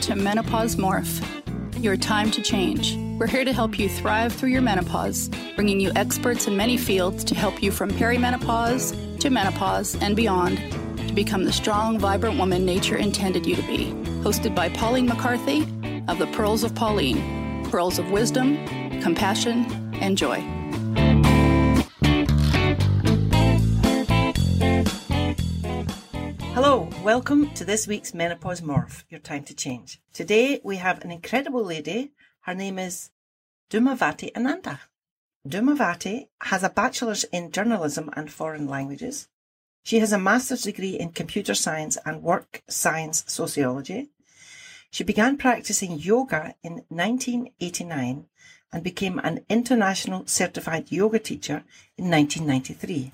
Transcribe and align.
to 0.00 0.16
Menopause 0.16 0.76
Morph, 0.76 1.22
your 1.82 1.94
time 1.94 2.30
to 2.30 2.40
change. 2.40 2.96
We're 3.18 3.26
here 3.26 3.44
to 3.44 3.52
help 3.52 3.78
you 3.78 3.86
thrive 3.86 4.32
through 4.32 4.48
your 4.48 4.62
menopause, 4.62 5.28
bringing 5.56 5.78
you 5.78 5.92
experts 5.94 6.46
in 6.46 6.56
many 6.56 6.78
fields 6.78 7.22
to 7.24 7.34
help 7.34 7.62
you 7.62 7.70
from 7.70 7.90
perimenopause 7.90 9.18
to 9.20 9.28
menopause 9.28 9.96
and 9.96 10.16
beyond 10.16 10.56
to 11.06 11.12
become 11.12 11.44
the 11.44 11.52
strong, 11.52 11.98
vibrant 11.98 12.38
woman 12.38 12.64
nature 12.64 12.96
intended 12.96 13.44
you 13.44 13.56
to 13.56 13.62
be. 13.62 13.92
Hosted 14.22 14.54
by 14.54 14.70
Pauline 14.70 15.06
McCarthy 15.06 15.62
of 16.08 16.18
the 16.18 16.28
Pearls 16.28 16.64
of 16.64 16.74
Pauline, 16.74 17.68
pearls 17.70 17.98
of 17.98 18.10
wisdom, 18.10 18.56
compassion, 19.02 19.66
and 20.00 20.16
joy. 20.16 20.59
Welcome 27.02 27.48
to 27.54 27.64
this 27.64 27.86
week's 27.86 28.12
Menopause 28.12 28.60
Morph, 28.60 29.04
your 29.08 29.20
time 29.20 29.42
to 29.42 29.54
change. 29.54 30.02
Today 30.12 30.60
we 30.62 30.76
have 30.76 31.02
an 31.02 31.10
incredible 31.10 31.64
lady. 31.64 32.12
Her 32.42 32.54
name 32.54 32.78
is 32.78 33.08
Dhumavati 33.70 34.36
Ananda. 34.36 34.80
Dhumavati 35.48 36.28
has 36.42 36.62
a 36.62 36.68
bachelor's 36.68 37.24
in 37.24 37.52
journalism 37.52 38.10
and 38.12 38.30
foreign 38.30 38.68
languages. 38.68 39.28
She 39.82 40.00
has 40.00 40.12
a 40.12 40.18
master's 40.18 40.62
degree 40.62 40.98
in 40.98 41.12
computer 41.12 41.54
science 41.54 41.96
and 42.04 42.22
work 42.22 42.62
science 42.68 43.24
sociology. 43.26 44.10
She 44.90 45.02
began 45.02 45.38
practicing 45.38 45.98
yoga 45.98 46.54
in 46.62 46.84
1989 46.88 48.26
and 48.74 48.84
became 48.84 49.18
an 49.20 49.46
international 49.48 50.26
certified 50.26 50.92
yoga 50.92 51.18
teacher 51.18 51.64
in 51.96 52.10
1993 52.10 53.12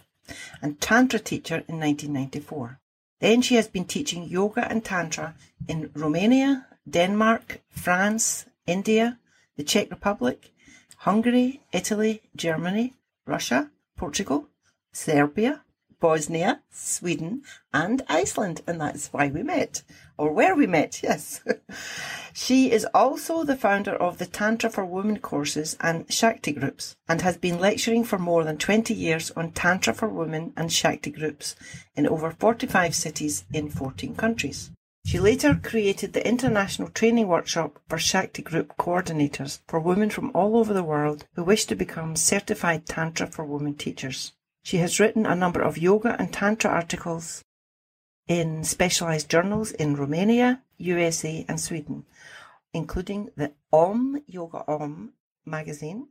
and 0.60 0.80
tantra 0.80 1.20
teacher 1.20 1.62
in 1.68 1.78
1994. 1.78 2.80
Then 3.20 3.42
she 3.42 3.54
has 3.56 3.68
been 3.68 3.86
teaching 3.86 4.24
yoga 4.24 4.68
and 4.70 4.84
tantra 4.84 5.34
in 5.68 5.90
Romania, 5.94 6.66
Denmark, 6.88 7.62
France, 7.70 8.46
India, 8.66 9.18
the 9.56 9.64
Czech 9.64 9.90
Republic, 9.90 10.52
Hungary, 10.98 11.62
Italy, 11.72 12.22
Germany, 12.36 12.94
Russia, 13.26 13.70
Portugal, 13.96 14.48
Serbia, 14.92 15.62
Bosnia, 15.98 16.60
Sweden, 16.70 17.42
and 17.72 18.02
Iceland, 18.08 18.60
and 18.66 18.80
that's 18.80 19.08
why 19.12 19.28
we 19.28 19.42
met, 19.42 19.82
or 20.18 20.30
where 20.30 20.54
we 20.54 20.66
met, 20.66 21.00
yes. 21.04 21.40
she 22.34 22.70
is 22.70 22.86
also 22.92 23.44
the 23.44 23.56
founder 23.56 23.94
of 23.94 24.18
the 24.18 24.26
Tantra 24.26 24.68
for 24.68 24.84
Women 24.84 25.18
courses 25.20 25.76
and 25.80 26.04
Shakti 26.12 26.52
groups, 26.52 26.96
and 27.08 27.22
has 27.22 27.36
been 27.36 27.58
lecturing 27.58 28.04
for 28.04 28.18
more 28.18 28.44
than 28.44 28.58
20 28.58 28.92
years 28.92 29.30
on 29.30 29.52
Tantra 29.52 29.94
for 29.94 30.08
Women 30.08 30.52
and 30.56 30.70
Shakti 30.70 31.10
groups 31.10 31.56
in 31.94 32.06
over 32.06 32.30
45 32.30 32.94
cities 32.94 33.44
in 33.52 33.70
14 33.70 34.14
countries. 34.16 34.70
She 35.06 35.20
later 35.20 35.54
created 35.62 36.12
the 36.12 36.26
international 36.26 36.88
training 36.88 37.28
workshop 37.28 37.78
for 37.88 37.96
Shakti 37.96 38.42
group 38.42 38.76
coordinators 38.76 39.60
for 39.68 39.78
women 39.78 40.10
from 40.10 40.32
all 40.34 40.56
over 40.56 40.74
the 40.74 40.82
world 40.82 41.26
who 41.36 41.44
wish 41.44 41.64
to 41.66 41.76
become 41.76 42.16
certified 42.16 42.86
Tantra 42.86 43.28
for 43.28 43.44
Women 43.44 43.76
teachers. 43.76 44.32
She 44.66 44.78
has 44.78 44.98
written 44.98 45.26
a 45.26 45.36
number 45.36 45.62
of 45.62 45.78
yoga 45.78 46.16
and 46.18 46.32
tantra 46.32 46.68
articles 46.68 47.44
in 48.26 48.64
specialized 48.64 49.30
journals 49.30 49.70
in 49.70 49.94
Romania, 49.94 50.64
USA, 50.78 51.44
and 51.48 51.60
Sweden, 51.60 52.04
including 52.72 53.30
the 53.36 53.52
Om 53.72 54.24
Yoga 54.26 54.64
Om 54.66 55.12
magazine, 55.44 56.08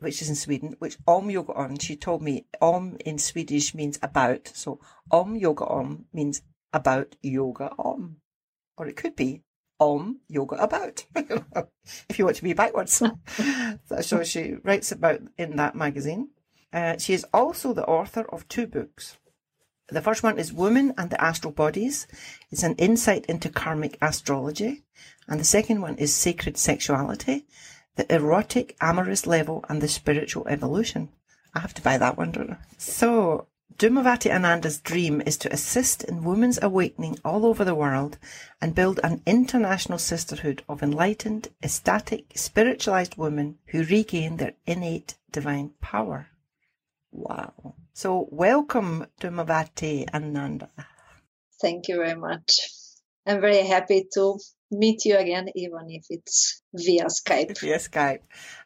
which 0.00 0.20
is 0.20 0.28
in 0.28 0.34
Sweden, 0.34 0.76
which 0.80 0.98
Om 1.06 1.30
Yoga 1.30 1.54
Om, 1.54 1.78
she 1.78 1.96
told 1.96 2.20
me 2.20 2.44
Om 2.60 2.98
in 3.06 3.16
Swedish 3.16 3.74
means 3.74 3.98
about. 4.02 4.48
So 4.48 4.80
Om 5.10 5.34
Yoga 5.36 5.64
Om 5.66 6.04
means 6.12 6.42
about 6.74 7.16
yoga 7.22 7.72
Om. 7.78 8.20
Or 8.76 8.86
it 8.86 8.96
could 8.96 9.16
be 9.16 9.44
Om 9.80 10.20
Yoga 10.28 10.56
About, 10.56 11.06
if 11.16 12.18
you 12.18 12.26
want 12.26 12.36
to 12.36 12.42
be 12.42 12.52
backwards. 12.52 13.02
so 14.02 14.24
she 14.24 14.56
writes 14.62 14.92
about 14.92 15.22
in 15.38 15.56
that 15.56 15.74
magazine. 15.74 16.28
Uh, 16.72 16.98
she 16.98 17.14
is 17.14 17.24
also 17.32 17.72
the 17.72 17.86
author 17.86 18.26
of 18.30 18.48
two 18.48 18.66
books. 18.66 19.16
The 19.90 20.02
first 20.02 20.22
one 20.22 20.38
is 20.38 20.52
Woman 20.52 20.92
and 20.98 21.08
the 21.08 21.22
Astral 21.22 21.52
Bodies. 21.52 22.06
It's 22.50 22.62
an 22.62 22.74
insight 22.74 23.24
into 23.26 23.48
karmic 23.48 23.96
astrology. 24.02 24.82
And 25.26 25.40
the 25.40 25.44
second 25.44 25.80
one 25.80 25.96
is 25.96 26.12
Sacred 26.12 26.58
Sexuality, 26.58 27.46
the 27.96 28.12
erotic 28.14 28.76
amorous 28.80 29.26
level 29.26 29.64
and 29.68 29.80
the 29.80 29.88
spiritual 29.88 30.46
evolution. 30.46 31.08
I 31.54 31.60
have 31.60 31.72
to 31.74 31.82
buy 31.82 31.96
that 31.96 32.18
one, 32.18 32.32
don't 32.32 32.50
I? 32.50 32.56
So, 32.76 33.46
Dhumavati 33.78 34.30
Ananda's 34.30 34.78
dream 34.78 35.22
is 35.24 35.36
to 35.38 35.52
assist 35.52 36.04
in 36.04 36.24
women's 36.24 36.58
awakening 36.60 37.18
all 37.24 37.46
over 37.46 37.64
the 37.64 37.74
world 37.74 38.18
and 38.60 38.74
build 38.74 39.00
an 39.02 39.22
international 39.24 39.98
sisterhood 39.98 40.64
of 40.68 40.82
enlightened, 40.82 41.48
ecstatic, 41.62 42.32
spiritualized 42.34 43.16
women 43.16 43.58
who 43.66 43.84
regain 43.84 44.36
their 44.36 44.54
innate 44.66 45.14
divine 45.30 45.70
power. 45.80 46.28
Wow. 47.18 47.74
So 47.94 48.28
welcome 48.30 49.06
Dhumavati 49.20 50.06
Ananda. 50.14 50.70
Thank 51.60 51.88
you 51.88 51.96
very 51.96 52.14
much. 52.14 52.60
I'm 53.26 53.40
very 53.40 53.66
happy 53.66 54.06
to 54.14 54.38
meet 54.70 55.04
you 55.04 55.16
again, 55.16 55.48
even 55.56 55.90
if 55.90 56.06
it's 56.10 56.62
via 56.72 57.06
Skype. 57.06 57.58
Via 57.58 57.78
Skype. 57.78 58.20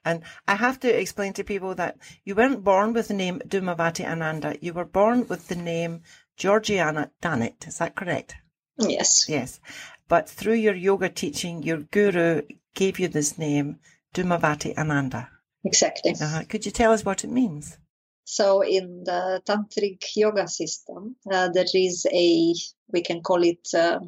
And 0.05 0.23
I 0.47 0.57
have 0.57 0.79
to 0.81 1.01
explain 1.01 1.33
to 1.35 1.45
people 1.45 1.75
that 1.77 1.97
you 2.25 2.35
weren't 2.35 2.63
born 2.63 2.93
with 2.93 3.09
the 3.09 3.15
name 3.15 3.41
Dhumavati 3.41 4.05
Ananda. 4.05 4.59
You 4.61 4.75
were 4.75 4.85
born 4.85 5.27
with 5.29 5.49
the 5.49 5.57
name 5.57 6.03
Georgiana 6.37 7.11
Danit. 7.23 7.67
Is 7.67 7.79
that 7.79 7.95
correct? 7.95 8.35
Yes. 8.79 9.31
Yes. 9.31 9.61
But 10.09 10.29
through 10.29 10.55
your 10.55 10.75
yoga 10.75 11.09
teaching, 11.09 11.63
your 11.63 11.79
guru 11.79 12.43
gave 12.75 12.99
you 12.99 13.09
this 13.09 13.39
name, 13.39 13.79
Dhumavati 14.13 14.77
Ananda. 14.77 15.31
Exactly. 15.65 16.13
Uh-huh. 16.21 16.43
Could 16.49 16.67
you 16.67 16.73
tell 16.73 16.93
us 16.93 17.03
what 17.03 17.25
it 17.25 17.31
means? 17.31 17.79
So 18.25 18.63
in 18.63 19.05
the 19.05 19.43
tantric 19.45 20.05
yoga 20.17 20.49
system, 20.49 21.17
uh, 21.31 21.49
there 21.49 21.67
is 21.75 22.07
a 22.13 22.55
we 22.93 23.03
can 23.03 23.23
call 23.23 23.43
it 23.43 23.69
uh, 23.75 24.01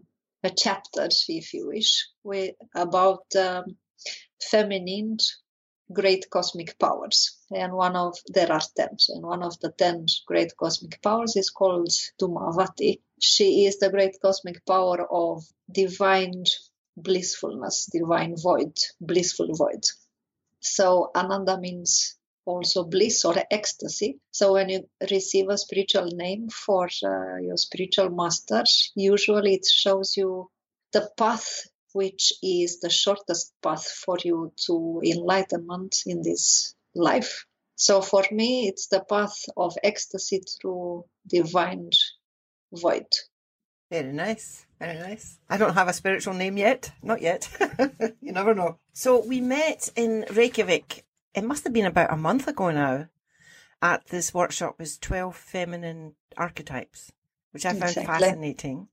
a 0.43 0.51
chapter, 0.51 1.09
if 1.29 1.55
you 1.55 1.69
wish, 1.69 2.07
with, 2.23 2.55
about 2.75 3.25
um, 3.37 3.77
feminine 4.51 5.19
great 5.93 6.29
cosmic 6.31 6.79
powers. 6.79 7.39
And 7.51 7.73
one 7.73 7.97
of 7.97 8.17
there 8.27 8.53
are 8.53 8.63
ten, 8.77 8.97
and 9.09 9.23
one 9.23 9.43
of 9.43 9.59
the 9.61 9.71
ten 9.71 10.07
great 10.27 10.57
cosmic 10.57 11.03
powers 11.03 11.37
is 11.37 11.51
called 11.51 11.91
Dhumavati. 12.21 13.01
She 13.21 13.67
is 13.67 13.79
the 13.79 13.91
great 13.91 14.17
cosmic 14.21 14.65
power 14.67 15.07
of 15.11 15.45
divine 15.71 16.45
blissfulness, 16.97 17.87
divine 17.93 18.37
void, 18.37 18.79
blissful 19.01 19.55
void. 19.55 19.85
So 20.61 21.11
Ananda 21.15 21.59
means 21.59 22.17
also 22.45 22.85
bliss 22.85 23.25
or 23.25 23.35
ecstasy. 23.51 24.19
So 24.31 24.53
when 24.55 24.69
you 24.69 24.89
receive 25.11 25.49
a 25.49 25.59
spiritual 25.59 26.09
name 26.13 26.49
for 26.49 26.87
uh, 26.87 27.37
your 27.41 27.57
spiritual 27.57 28.11
master, 28.11 28.65
usually 28.95 29.55
it 29.55 29.67
shows 29.67 30.17
you 30.17 30.51
the 30.93 31.11
path 31.17 31.67
which 31.93 32.33
is 32.43 32.81
the 32.81 32.91
shortest 32.91 33.53
path 33.63 33.87
for 33.87 34.19
you 34.25 34.53
to 34.67 35.01
enlightenment 35.05 35.97
in 36.07 36.23
this 36.23 36.75
life. 36.95 37.47
So 37.77 38.03
for 38.03 38.25
me, 38.33 38.69
it's 38.69 38.89
the 38.89 39.01
path 39.01 39.37
of 39.57 39.77
ecstasy 39.83 40.41
through 40.41 41.05
divine 41.27 41.91
void. 42.73 43.07
Very 43.91 44.13
nice. 44.13 44.67
Very 44.81 44.99
nice. 44.99 45.39
I 45.49 45.57
don't 45.57 45.75
have 45.75 45.89
a 45.89 45.93
spiritual 45.93 46.35
name 46.35 46.57
yet. 46.57 46.91
Not 47.01 47.23
yet. 47.23 47.49
you 48.21 48.33
never 48.33 48.55
know. 48.55 48.79
So 48.93 49.25
we 49.25 49.41
met 49.41 49.91
in 49.95 50.25
Reykjavik 50.31 51.05
it 51.35 51.45
must 51.45 51.65
have 51.65 51.73
been 51.73 51.87
about 51.87 52.13
a 52.13 52.17
month 52.17 52.49
ago 52.49 52.71
now 52.71 53.09
at 53.83 54.07
this 54.07 54.33
workshop 54.33 54.79
was 54.79 54.99
12 54.99 55.37
feminine 55.37 56.15
archetypes, 56.37 57.13
which 57.51 57.67
I 57.67 57.71
found 57.71 57.97
exactly. 57.97 58.07
fascinating. 58.07 58.89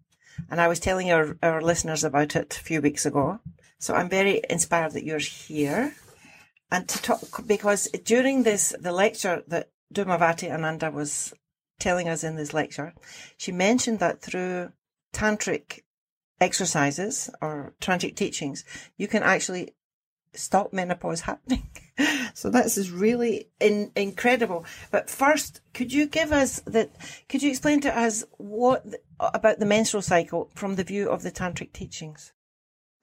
And 0.50 0.60
I 0.60 0.68
was 0.68 0.80
telling 0.80 1.12
our, 1.12 1.38
our 1.44 1.62
listeners 1.62 2.04
about 2.04 2.36
it 2.36 2.56
a 2.56 2.64
few 2.64 2.82
weeks 2.82 3.06
ago. 3.06 3.40
So 3.80 3.94
I'm 3.94 4.10
very 4.10 4.42
inspired 4.50 4.94
that 4.94 5.04
you're 5.04 5.20
here 5.20 5.94
and 6.72 6.88
to 6.88 7.02
talk 7.02 7.46
because 7.46 7.88
during 8.06 8.44
this, 8.44 8.74
the 8.80 8.92
lecture 8.92 9.44
that 9.48 9.70
Dhumavati 9.94 10.50
Ananda 10.50 10.90
was 10.90 11.34
telling 11.80 12.08
us 12.08 12.24
in 12.24 12.36
this 12.36 12.54
lecture, 12.54 12.94
she 13.38 13.52
mentioned 13.52 14.00
that 14.00 14.22
through 14.22 14.72
tantric 15.14 15.82
exercises 16.40 17.30
or 17.42 17.74
tantric 17.82 18.16
teachings, 18.16 18.64
you 18.98 19.08
can 19.08 19.22
actually 19.22 19.74
stop 20.34 20.74
menopause 20.74 21.22
happening. 21.22 21.68
so 22.34 22.50
this 22.50 22.78
is 22.78 22.92
really 22.92 23.50
in, 23.60 23.92
incredible. 23.96 24.66
But 24.92 25.10
first, 25.10 25.62
could 25.74 25.92
you 25.94 26.08
give 26.08 26.32
us 26.32 26.60
that? 26.62 26.92
Could 27.30 27.44
you 27.44 27.50
explain 27.50 27.82
to 27.82 27.98
us 27.98 28.24
what 28.38 28.86
about 29.20 29.60
the 29.60 29.66
menstrual 29.66 30.02
cycle 30.02 30.50
from 30.56 30.76
the 30.76 30.84
view 30.84 31.10
of 31.10 31.24
the 31.24 31.32
tantric 31.32 31.74
teachings? 31.74 32.34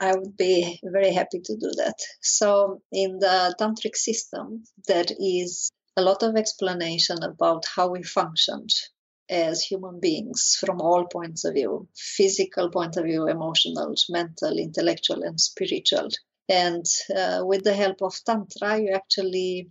I 0.00 0.14
would 0.14 0.36
be 0.36 0.78
very 0.84 1.12
happy 1.12 1.40
to 1.44 1.56
do 1.56 1.72
that. 1.76 1.96
So, 2.20 2.82
in 2.92 3.18
the 3.18 3.54
tantric 3.60 3.96
system, 3.96 4.64
there 4.86 5.06
is 5.18 5.72
a 5.96 6.02
lot 6.02 6.22
of 6.22 6.36
explanation 6.36 7.22
about 7.24 7.64
how 7.74 7.88
we 7.88 8.04
functioned 8.04 8.70
as 9.28 9.60
human 9.60 9.98
beings 10.00 10.56
from 10.58 10.80
all 10.80 11.06
points 11.06 11.44
of 11.44 11.54
view 11.54 11.88
physical 11.96 12.70
point 12.70 12.96
of 12.96 13.04
view, 13.04 13.26
emotional, 13.28 13.94
mental, 14.08 14.56
intellectual, 14.56 15.22
and 15.22 15.40
spiritual. 15.40 16.08
And 16.48 16.84
uh, 17.14 17.42
with 17.44 17.64
the 17.64 17.74
help 17.74 18.02
of 18.02 18.14
Tantra, 18.24 18.80
you 18.80 18.92
actually 18.94 19.68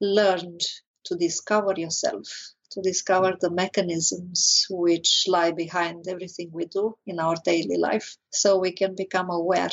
learned 0.00 0.60
to 1.04 1.16
discover 1.16 1.74
yourself, 1.76 2.26
to 2.70 2.80
discover 2.82 3.36
the 3.40 3.50
mechanisms 3.50 4.66
which 4.70 5.24
lie 5.28 5.52
behind 5.52 6.06
everything 6.08 6.50
we 6.52 6.66
do 6.66 6.96
in 7.06 7.18
our 7.18 7.36
daily 7.44 7.78
life, 7.78 8.16
so 8.32 8.58
we 8.58 8.72
can 8.72 8.94
become 8.94 9.30
aware, 9.30 9.70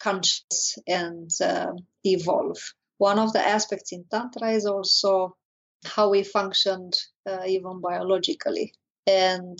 conscious, 0.00 0.78
and 0.86 1.30
uh, 1.42 1.72
evolve. 2.04 2.58
One 2.98 3.18
of 3.18 3.32
the 3.32 3.46
aspects 3.46 3.92
in 3.92 4.04
Tantra 4.10 4.52
is 4.52 4.66
also 4.66 5.36
how 5.84 6.10
we 6.10 6.22
functioned 6.22 6.94
uh, 7.28 7.44
even 7.46 7.80
biologically. 7.80 8.72
And 9.06 9.58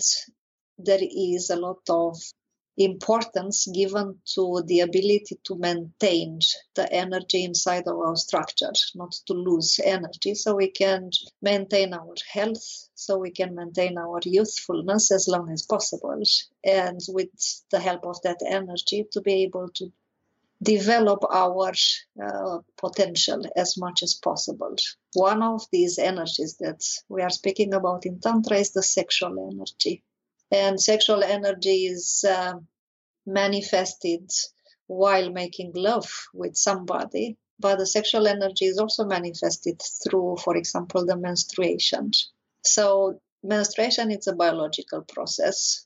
there 0.77 0.99
is 1.01 1.49
a 1.49 1.55
lot 1.55 1.81
of 1.89 2.17
importance 2.77 3.67
given 3.67 4.19
to 4.35 4.63
the 4.67 4.81
ability 4.81 5.39
to 5.43 5.57
maintain 5.57 6.39
the 6.75 6.91
energy 6.93 7.43
inside 7.43 7.87
of 7.87 7.97
our 7.97 8.15
structure, 8.15 8.71
not 8.93 9.11
to 9.25 9.33
lose 9.33 9.79
energy, 9.83 10.35
so 10.35 10.55
we 10.55 10.69
can 10.69 11.09
maintain 11.41 11.93
our 11.93 12.15
health, 12.31 12.89
so 12.93 13.17
we 13.17 13.31
can 13.31 13.55
maintain 13.55 13.97
our 13.97 14.19
youthfulness 14.23 15.11
as 15.11 15.27
long 15.27 15.51
as 15.51 15.63
possible, 15.63 16.21
and 16.63 16.99
with 17.09 17.29
the 17.71 17.79
help 17.79 18.05
of 18.05 18.21
that 18.21 18.39
energy 18.45 19.05
to 19.11 19.21
be 19.21 19.43
able 19.43 19.69
to 19.69 19.91
develop 20.61 21.23
our 21.31 21.71
uh, 22.23 22.57
potential 22.77 23.43
as 23.55 23.77
much 23.77 24.03
as 24.03 24.15
possible. 24.15 24.75
One 25.13 25.43
of 25.43 25.61
these 25.71 25.99
energies 25.99 26.57
that 26.57 26.83
we 27.09 27.21
are 27.21 27.29
speaking 27.29 27.73
about 27.73 28.05
in 28.05 28.19
Tantra 28.19 28.57
is 28.57 28.71
the 28.71 28.83
sexual 28.83 29.51
energy. 29.51 30.03
And 30.51 30.81
sexual 30.81 31.23
energy 31.23 31.87
is 31.87 32.23
uh, 32.27 32.53
manifested 33.25 34.29
while 34.87 35.29
making 35.29 35.73
love 35.75 36.09
with 36.33 36.55
somebody, 36.55 37.37
but 37.59 37.77
the 37.77 37.85
sexual 37.85 38.27
energy 38.27 38.65
is 38.65 38.77
also 38.77 39.03
manifested 39.05 39.81
through, 40.03 40.37
for 40.43 40.55
example, 40.55 41.05
the 41.05 41.17
menstruation. 41.17 42.11
So, 42.63 43.19
menstruation 43.43 44.11
is 44.11 44.27
a 44.27 44.35
biological 44.35 45.01
process 45.01 45.85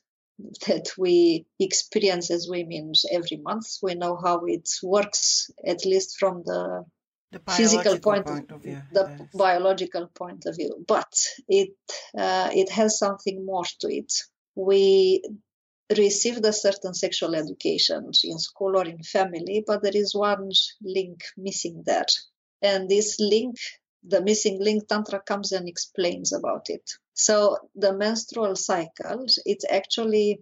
that 0.66 0.90
we 0.96 1.46
experience 1.58 2.30
as 2.30 2.48
women 2.48 2.92
every 3.10 3.36
month. 3.38 3.66
We 3.82 3.94
know 3.94 4.16
how 4.22 4.44
it 4.46 4.68
works, 4.82 5.50
at 5.66 5.84
least 5.84 6.16
from 6.18 6.42
the, 6.44 6.84
The 7.32 7.40
physical 7.56 7.98
point, 7.98 8.26
point 8.26 8.50
of 8.50 8.62
view. 8.62 8.82
the 8.92 9.06
yes. 9.08 9.28
biological 9.34 10.08
point 10.08 10.46
of 10.46 10.56
view. 10.56 10.84
But 10.86 11.12
it 11.48 11.70
uh, 12.16 12.50
it 12.52 12.70
has 12.70 12.98
something 12.98 13.44
more 13.44 13.64
to 13.80 13.88
it. 13.88 14.12
We 14.54 15.22
received 15.96 16.44
a 16.44 16.52
certain 16.52 16.94
sexual 16.94 17.34
education 17.34 18.10
in 18.24 18.38
school 18.38 18.76
or 18.76 18.86
in 18.86 19.02
family, 19.02 19.64
but 19.66 19.82
there 19.82 19.96
is 19.96 20.14
one 20.14 20.50
link 20.82 21.20
missing 21.36 21.82
there, 21.84 22.06
and 22.62 22.88
this 22.88 23.18
link. 23.18 23.56
The 24.04 24.20
missing 24.20 24.58
link, 24.60 24.88
Tantra 24.88 25.20
comes 25.20 25.52
and 25.52 25.68
explains 25.68 26.32
about 26.32 26.70
it. 26.70 26.82
So 27.14 27.56
the 27.76 27.92
menstrual 27.92 28.56
cycle, 28.56 29.26
it's 29.44 29.64
actually 29.70 30.40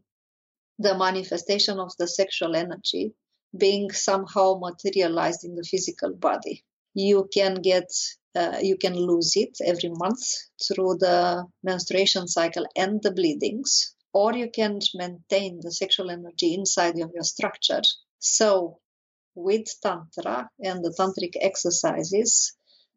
the 0.78 0.96
manifestation 0.96 1.78
of 1.78 1.92
the 1.98 2.08
sexual 2.08 2.56
energy 2.56 3.12
being 3.54 3.90
somehow 3.90 4.58
materialized 4.58 5.44
in 5.44 5.56
the 5.56 5.62
physical 5.62 6.14
body. 6.14 6.64
You 6.94 7.28
can 7.30 7.56
get, 7.56 7.90
uh, 8.34 8.58
you 8.62 8.78
can 8.78 8.94
lose 8.94 9.36
it 9.36 9.58
every 9.62 9.90
month 9.90 10.22
through 10.66 10.96
the 10.98 11.44
menstruation 11.62 12.28
cycle 12.28 12.66
and 12.74 13.02
the 13.02 13.12
bleedings, 13.12 13.94
or 14.12 14.34
you 14.34 14.50
can 14.50 14.80
maintain 14.94 15.60
the 15.60 15.70
sexual 15.70 16.10
energy 16.10 16.54
inside 16.54 16.98
of 16.98 17.12
your 17.14 17.22
structure. 17.22 17.82
So, 18.18 18.78
with 19.34 19.66
Tantra 19.82 20.50
and 20.58 20.84
the 20.84 20.90
Tantric 20.90 21.36
exercises, 21.40 22.52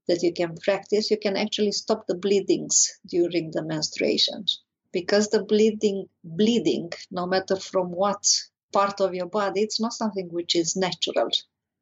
that 0.07 0.23
you 0.23 0.33
can 0.33 0.55
practice, 0.57 1.11
you 1.11 1.17
can 1.17 1.37
actually 1.37 1.71
stop 1.71 2.07
the 2.07 2.15
bleedings 2.15 2.99
during 3.07 3.51
the 3.51 3.63
menstruation. 3.63 4.45
Because 4.91 5.29
the 5.29 5.43
bleeding, 5.43 6.09
bleeding, 6.23 6.91
no 7.09 7.25
matter 7.25 7.55
from 7.55 7.91
what 7.91 8.25
part 8.73 8.99
of 8.99 9.13
your 9.13 9.27
body, 9.27 9.61
it's 9.61 9.79
not 9.79 9.93
something 9.93 10.27
which 10.29 10.55
is 10.55 10.75
natural. 10.75 11.29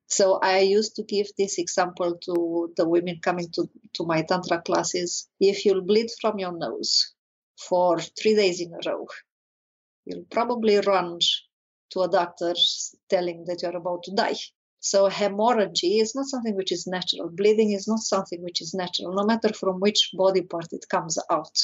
So 0.08 0.40
I 0.42 0.60
used 0.60 0.98
to 0.98 1.04
give 1.04 1.28
this 1.38 1.58
example 1.58 2.18
to 2.26 2.74
the 2.76 2.88
women 2.88 3.20
coming 3.22 3.50
to, 3.52 3.70
to 3.94 4.06
my 4.06 4.22
Tantra 4.24 4.62
classes. 4.62 5.28
If 5.40 5.66
you'll 5.66 5.82
bleed 5.82 6.10
from 6.22 6.38
your 6.38 6.52
nose 6.52 7.14
for 7.68 8.00
three 8.00 8.36
days 8.36 8.60
in 8.62 8.74
a 8.74 8.90
row, 8.90 9.08
you'll 10.06 10.26
probably 10.30 10.80
run 10.80 11.20
to 11.92 12.02
a 12.02 12.10
doctor 12.10 12.54
telling 13.10 13.46
that 13.46 13.62
you're 13.62 13.78
about 13.78 14.04
to 14.04 14.14
die. 14.16 14.36
So 14.80 15.10
hemorrhage 15.10 15.84
is 15.84 16.16
not 16.16 16.26
something 16.26 16.56
which 16.56 16.72
is 16.72 16.88
natural. 16.88 17.30
Bleeding 17.30 17.72
is 17.72 17.88
not 17.88 18.00
something 18.00 18.42
which 18.42 18.62
is 18.62 18.74
natural, 18.74 19.14
no 19.14 19.24
matter 19.26 19.54
from 19.54 19.80
which 19.80 20.10
body 20.14 20.42
part 20.42 20.68
it 20.72 20.86
comes 20.90 21.20
out. 21.30 21.56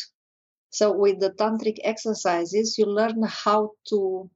So 0.69 0.91
with 0.91 1.19
the 1.19 1.31
tantric 1.31 1.77
exercises, 1.83 2.77
you 2.77 2.85
learn 2.85 3.23
how 3.23 3.71
to 3.89 4.29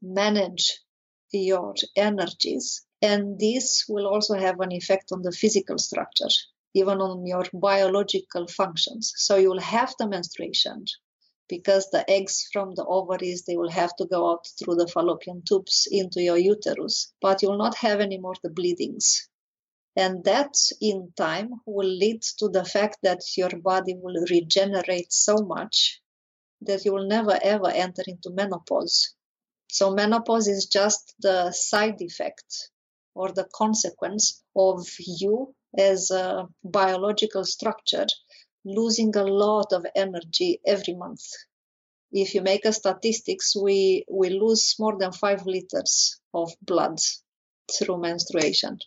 manage 0.00 0.80
your 1.32 1.74
energies, 1.96 2.86
and 3.02 3.38
this 3.38 3.84
will 3.88 4.06
also 4.06 4.34
have 4.34 4.60
an 4.60 4.72
effect 4.72 5.12
on 5.12 5.22
the 5.22 5.32
physical 5.32 5.78
structure, 5.78 6.28
even 6.74 7.00
on 7.00 7.26
your 7.26 7.44
biological 7.52 8.46
functions. 8.46 9.12
So 9.16 9.36
you 9.36 9.50
will 9.50 9.60
have 9.60 9.94
the 9.98 10.08
menstruation, 10.08 10.84
because 11.50 11.90
the 11.90 12.08
eggs 12.08 12.48
from 12.52 12.74
the 12.76 12.84
ovaries 12.86 13.44
they 13.44 13.56
will 13.56 13.70
have 13.70 13.94
to 13.96 14.06
go 14.06 14.30
out 14.30 14.46
through 14.58 14.76
the 14.76 14.86
fallopian 14.86 15.42
tubes 15.42 15.88
into 15.90 16.22
your 16.22 16.38
uterus 16.38 17.12
but 17.20 17.42
you'll 17.42 17.58
not 17.58 17.74
have 17.74 18.00
anymore 18.00 18.36
the 18.42 18.50
bleedings 18.50 19.28
and 19.96 20.24
that 20.24 20.54
in 20.80 21.12
time 21.16 21.50
will 21.66 21.92
lead 22.02 22.22
to 22.22 22.48
the 22.48 22.64
fact 22.64 22.98
that 23.02 23.20
your 23.36 23.50
body 23.62 23.94
will 24.00 24.24
regenerate 24.30 25.12
so 25.12 25.36
much 25.38 26.00
that 26.62 26.84
you 26.84 26.92
will 26.94 27.08
never 27.08 27.36
ever 27.42 27.68
enter 27.68 28.04
into 28.06 28.30
menopause 28.30 29.14
so 29.68 29.90
menopause 29.92 30.46
is 30.46 30.66
just 30.66 31.14
the 31.20 31.50
side 31.50 32.00
effect 32.00 32.70
or 33.14 33.32
the 33.32 33.48
consequence 33.52 34.42
of 34.54 34.86
you 34.98 35.52
as 35.76 36.10
a 36.10 36.48
biological 36.64 37.44
structure 37.44 38.06
losing 38.64 39.16
a 39.16 39.24
lot 39.24 39.72
of 39.72 39.86
energy 39.94 40.60
every 40.66 40.94
month. 40.94 41.22
If 42.12 42.34
you 42.34 42.42
make 42.42 42.64
a 42.64 42.72
statistics, 42.72 43.54
we, 43.56 44.04
we 44.10 44.30
lose 44.30 44.74
more 44.78 44.98
than 44.98 45.12
five 45.12 45.46
liters 45.46 46.20
of 46.34 46.52
blood 46.60 46.98
through 47.72 48.00
menstruation. 48.00 48.78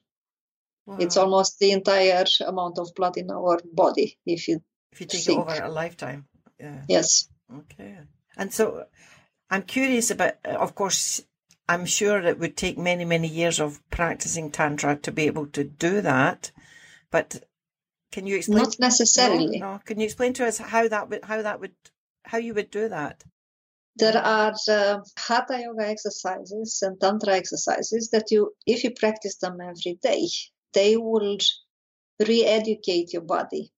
Wow. 0.86 0.98
It's 1.00 1.16
almost 1.16 1.60
the 1.60 1.72
entire 1.72 2.25
amount 2.46 2.78
of 2.78 2.94
blood 2.96 3.18
in 3.18 3.32
our 3.32 3.62
body. 3.63 4.18
If 4.25 4.50
you 4.50 4.62
if 4.92 5.00
you 5.00 5.08
take 5.08 5.22
it 5.22 5.25
think. 5.25 5.40
over 5.40 5.63
a 5.63 5.70
lifetime. 5.70 6.25
Yeah. 6.60 6.82
yes, 6.88 7.28
Okay. 7.52 7.98
And 8.38 8.54
so 8.54 8.86
I'm 9.50 9.63
curious 9.63 10.12
about, 10.12 10.36
of 10.46 10.75
course, 10.75 11.22
I'm 11.68 11.86
sure 11.86 12.20
it 12.20 12.40
would 12.40 12.58
take 12.58 12.78
many, 12.78 13.06
many 13.06 13.28
years 13.28 13.60
of 13.60 13.82
practicing 13.90 14.52
Tantra 14.52 14.96
to 14.98 15.12
be 15.12 15.28
able 15.28 15.48
to 15.48 15.63
do 15.63 16.02
that. 16.02 16.52
But 17.13 17.43
can 18.12 18.25
you 18.25 18.36
explain? 18.38 18.63
not 18.63 18.79
necessarily. 18.79 19.60
No, 19.60 19.74
no. 19.74 19.79
Can 19.86 20.00
you 20.00 20.05
explain 20.05 20.34
to 20.34 20.48
us 20.48 20.58
how 20.58 20.88
that 20.88 21.10
would, 21.10 21.24
how 21.24 21.43
that 21.43 21.60
would, 21.60 21.75
how 22.25 22.39
you 22.39 22.55
would 22.55 22.72
do 22.72 22.89
that? 22.89 23.24
There 23.96 24.17
are 24.17 24.55
uh, 24.67 24.98
hatha 25.15 25.62
yoga 25.62 25.88
exercises 25.88 26.79
and 26.82 27.00
tantra 27.00 27.36
exercises 27.36 28.10
that 28.10 28.32
you, 28.32 28.55
if 28.65 28.84
you 28.84 28.91
practice 28.91 29.36
them 29.36 29.62
every 29.62 30.00
day, 30.01 30.27
they 30.74 30.98
will 30.98 31.38
re-educate 32.20 33.13
your 33.13 33.22
body. 33.22 33.72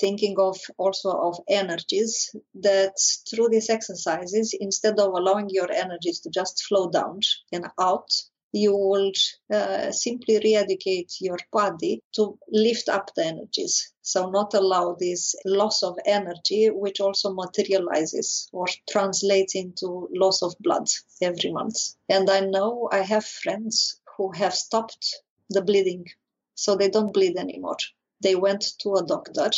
Thinking 0.00 0.36
of 0.38 0.56
also 0.78 1.10
of 1.10 1.36
energies 1.46 2.34
that 2.54 2.94
through 3.28 3.50
these 3.50 3.68
exercises, 3.68 4.56
instead 4.58 4.98
of 4.98 5.12
allowing 5.12 5.50
your 5.50 5.70
energies 5.70 6.20
to 6.20 6.30
just 6.30 6.64
flow 6.64 6.88
down 6.88 7.20
and 7.52 7.66
out, 7.78 8.08
you 8.54 8.76
will 8.76 9.10
uh, 9.52 9.90
simply 9.90 10.38
re-educate 10.38 11.12
your 11.20 11.38
body 11.52 12.00
to 12.12 12.38
lift 12.52 12.88
up 12.88 13.10
the 13.16 13.26
energies. 13.26 13.92
So 14.02 14.30
not 14.30 14.54
allow 14.54 14.94
this 14.94 15.34
loss 15.44 15.82
of 15.82 15.98
energy, 16.06 16.70
which 16.70 17.00
also 17.00 17.34
materializes 17.34 18.48
or 18.52 18.66
translates 18.88 19.56
into 19.56 20.08
loss 20.14 20.42
of 20.42 20.54
blood 20.60 20.86
every 21.20 21.50
month. 21.50 21.96
And 22.08 22.30
I 22.30 22.40
know 22.40 22.88
I 22.92 22.98
have 22.98 23.24
friends 23.24 24.00
who 24.16 24.30
have 24.32 24.54
stopped 24.54 25.22
the 25.50 25.62
bleeding, 25.62 26.06
so 26.54 26.76
they 26.76 26.90
don't 26.90 27.12
bleed 27.12 27.36
anymore. 27.36 27.78
They 28.20 28.36
went 28.36 28.64
to 28.82 28.94
a 28.94 29.04
doctor 29.04 29.50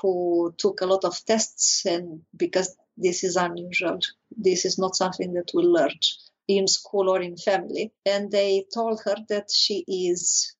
who 0.00 0.54
took 0.58 0.80
a 0.80 0.86
lot 0.86 1.04
of 1.04 1.24
tests, 1.24 1.84
and 1.86 2.22
because 2.36 2.76
this 2.96 3.24
is 3.24 3.34
unusual, 3.34 3.98
this 4.36 4.64
is 4.64 4.78
not 4.78 4.94
something 4.94 5.32
that 5.32 5.50
we 5.52 5.64
learn 5.64 5.98
in 6.48 6.66
school 6.68 7.08
or 7.08 7.20
in 7.20 7.36
family. 7.36 7.92
And 8.04 8.30
they 8.30 8.66
told 8.72 9.00
her 9.04 9.16
that 9.28 9.50
she 9.52 9.84
is 9.86 10.54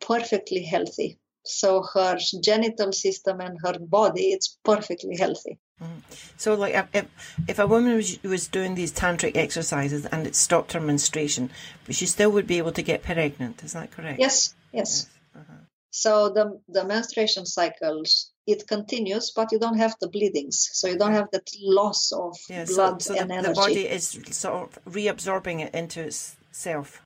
perfectly 0.00 0.62
healthy. 0.62 1.18
So 1.44 1.82
her 1.94 2.18
genital 2.42 2.92
system 2.92 3.40
and 3.40 3.58
her 3.64 3.78
body, 3.78 4.32
it's 4.32 4.58
perfectly 4.64 5.16
healthy. 5.16 5.58
Mm. 5.82 6.02
So, 6.36 6.54
like, 6.54 6.74
if 6.92 7.06
if 7.46 7.58
a 7.58 7.66
woman 7.66 7.94
was, 7.94 8.22
was 8.22 8.48
doing 8.48 8.74
these 8.74 8.92
tantric 8.92 9.36
exercises 9.36 10.06
and 10.06 10.26
it 10.26 10.34
stopped 10.34 10.72
her 10.72 10.80
menstruation, 10.80 11.50
but 11.86 11.94
she 11.94 12.06
still 12.06 12.30
would 12.32 12.46
be 12.46 12.58
able 12.58 12.72
to 12.72 12.82
get 12.82 13.02
pregnant. 13.02 13.62
Is 13.62 13.74
that 13.74 13.92
correct? 13.92 14.18
Yes, 14.18 14.54
yes. 14.72 15.08
Uh-huh. 15.34 15.52
So 15.90 16.30
the 16.30 16.60
the 16.68 16.84
menstruation 16.84 17.46
cycle 17.46 18.02
it 18.48 18.66
continues, 18.66 19.30
but 19.36 19.52
you 19.52 19.58
don't 19.58 19.76
have 19.78 19.94
the 20.00 20.08
bleedings, 20.08 20.68
so 20.72 20.88
you 20.88 20.96
don't 20.96 21.12
have 21.12 21.30
that 21.32 21.48
loss 21.62 22.12
of 22.12 22.34
Yeah, 22.48 22.64
so, 22.64 22.74
blood 22.74 23.02
so 23.02 23.14
and 23.14 23.30
the, 23.30 23.34
energy. 23.34 23.48
the 23.48 23.54
body 23.54 23.86
is 23.86 24.18
sort 24.30 24.54
of 24.76 24.84
reabsorbing 24.94 25.60
it 25.66 25.74
into 25.74 26.00
itself. 26.02 27.02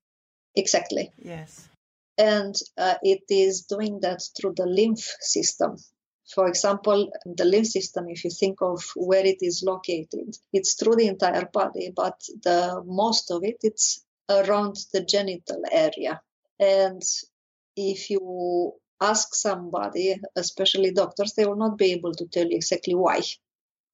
Exactly, 0.55 1.11
Yes. 1.19 1.69
and 2.19 2.55
uh, 2.79 2.95
it 3.03 3.25
is 3.29 3.63
doing 3.63 4.01
that 4.01 4.21
through 4.37 4.55
the 4.57 4.67
lymph 4.67 5.05
system. 5.21 5.77
For 6.35 6.47
example, 6.49 7.11
the 7.27 7.45
lymph 7.45 7.67
system, 7.67 8.05
if 8.09 8.25
you 8.25 8.31
think 8.31 8.63
of 8.63 8.79
where 8.95 9.27
it 9.27 9.39
is 9.41 9.63
located, 9.67 10.37
it's 10.53 10.75
through 10.75 10.97
the 10.97 11.09
entire 11.09 11.47
body, 11.53 11.91
but 11.95 12.19
the 12.45 12.83
most 12.87 13.31
of 13.31 13.43
it 13.45 13.57
it's 13.63 14.05
around 14.31 14.77
the 14.93 15.03
genital 15.05 15.63
area. 15.71 16.21
And 16.61 17.03
if 17.77 18.11
you 18.11 18.75
ask 19.11 19.35
somebody, 19.35 20.17
especially 20.37 20.93
doctors, 20.93 21.33
they 21.35 21.45
will 21.45 21.57
not 21.57 21.77
be 21.77 21.93
able 21.93 22.15
to 22.15 22.27
tell 22.27 22.47
you 22.47 22.57
exactly 22.57 22.95
why. 22.95 23.21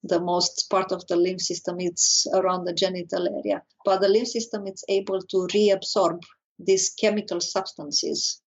The 0.04 0.20
most 0.20 0.66
part 0.70 0.92
of 0.92 1.06
the 1.08 1.16
lymph 1.16 1.40
system 1.40 1.80
is 1.80 2.26
around 2.32 2.64
the 2.64 2.72
genital 2.72 3.26
area, 3.38 3.62
but 3.84 4.00
the 4.00 4.08
lymph 4.08 4.28
system 4.28 4.66
is 4.66 4.84
able 4.88 5.20
to 5.22 5.48
reabsorb 5.54 6.22
these 6.58 6.90
chemical 6.90 7.40
substances. 7.40 8.40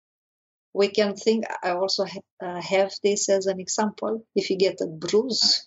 We 0.74 0.88
can 0.88 1.16
think. 1.16 1.44
I 1.62 1.70
also 1.70 2.04
ha- 2.04 2.30
uh, 2.46 2.60
have 2.60 2.92
this 3.02 3.28
as 3.28 3.46
an 3.46 3.60
example. 3.60 4.26
If 4.34 4.50
you 4.50 4.58
get 4.58 4.80
a 4.80 4.86
bruise, 4.86 5.66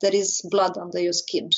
there 0.00 0.14
is 0.14 0.42
blood 0.50 0.76
under 0.76 1.00
your 1.00 1.14
skin. 1.14 1.50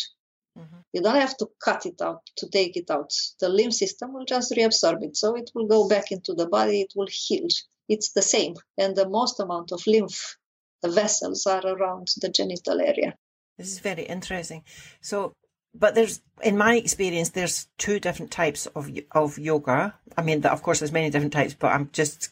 Mhm. 0.56 0.84
You 0.92 1.02
don't 1.02 1.20
have 1.26 1.36
to 1.38 1.46
cut 1.64 1.86
it 1.86 2.00
out 2.00 2.22
to 2.36 2.48
take 2.48 2.76
it 2.76 2.90
out. 2.90 3.12
The 3.40 3.48
lymph 3.48 3.74
system 3.74 4.12
will 4.14 4.24
just 4.24 4.52
reabsorb 4.52 5.02
it. 5.02 5.16
So 5.16 5.36
it 5.36 5.50
will 5.54 5.66
go 5.66 5.88
back 5.88 6.12
into 6.12 6.34
the 6.34 6.46
body, 6.46 6.80
it 6.82 6.92
will 6.96 7.08
heal. 7.10 7.48
It's 7.90 8.12
the 8.12 8.22
same. 8.22 8.54
And 8.78 8.96
the 8.96 9.08
most 9.08 9.40
amount 9.40 9.72
of 9.72 9.86
lymph 9.86 10.36
the 10.80 10.90
vessels 10.90 11.44
are 11.46 11.66
around 11.66 12.08
the 12.22 12.30
genital 12.30 12.80
area. 12.80 13.16
This 13.58 13.72
is 13.72 13.80
very 13.80 14.04
interesting. 14.04 14.62
So, 15.02 15.34
but 15.74 15.94
there's, 15.94 16.22
in 16.42 16.56
my 16.56 16.76
experience, 16.76 17.30
there's 17.30 17.68
two 17.76 18.00
different 18.00 18.30
types 18.30 18.66
of 18.66 18.90
of 19.12 19.38
yoga. 19.38 19.94
I 20.16 20.22
mean, 20.22 20.46
of 20.46 20.62
course, 20.62 20.78
there's 20.78 20.98
many 20.98 21.10
different 21.10 21.34
types, 21.34 21.54
but 21.54 21.72
I'm 21.72 21.90
just 21.92 22.30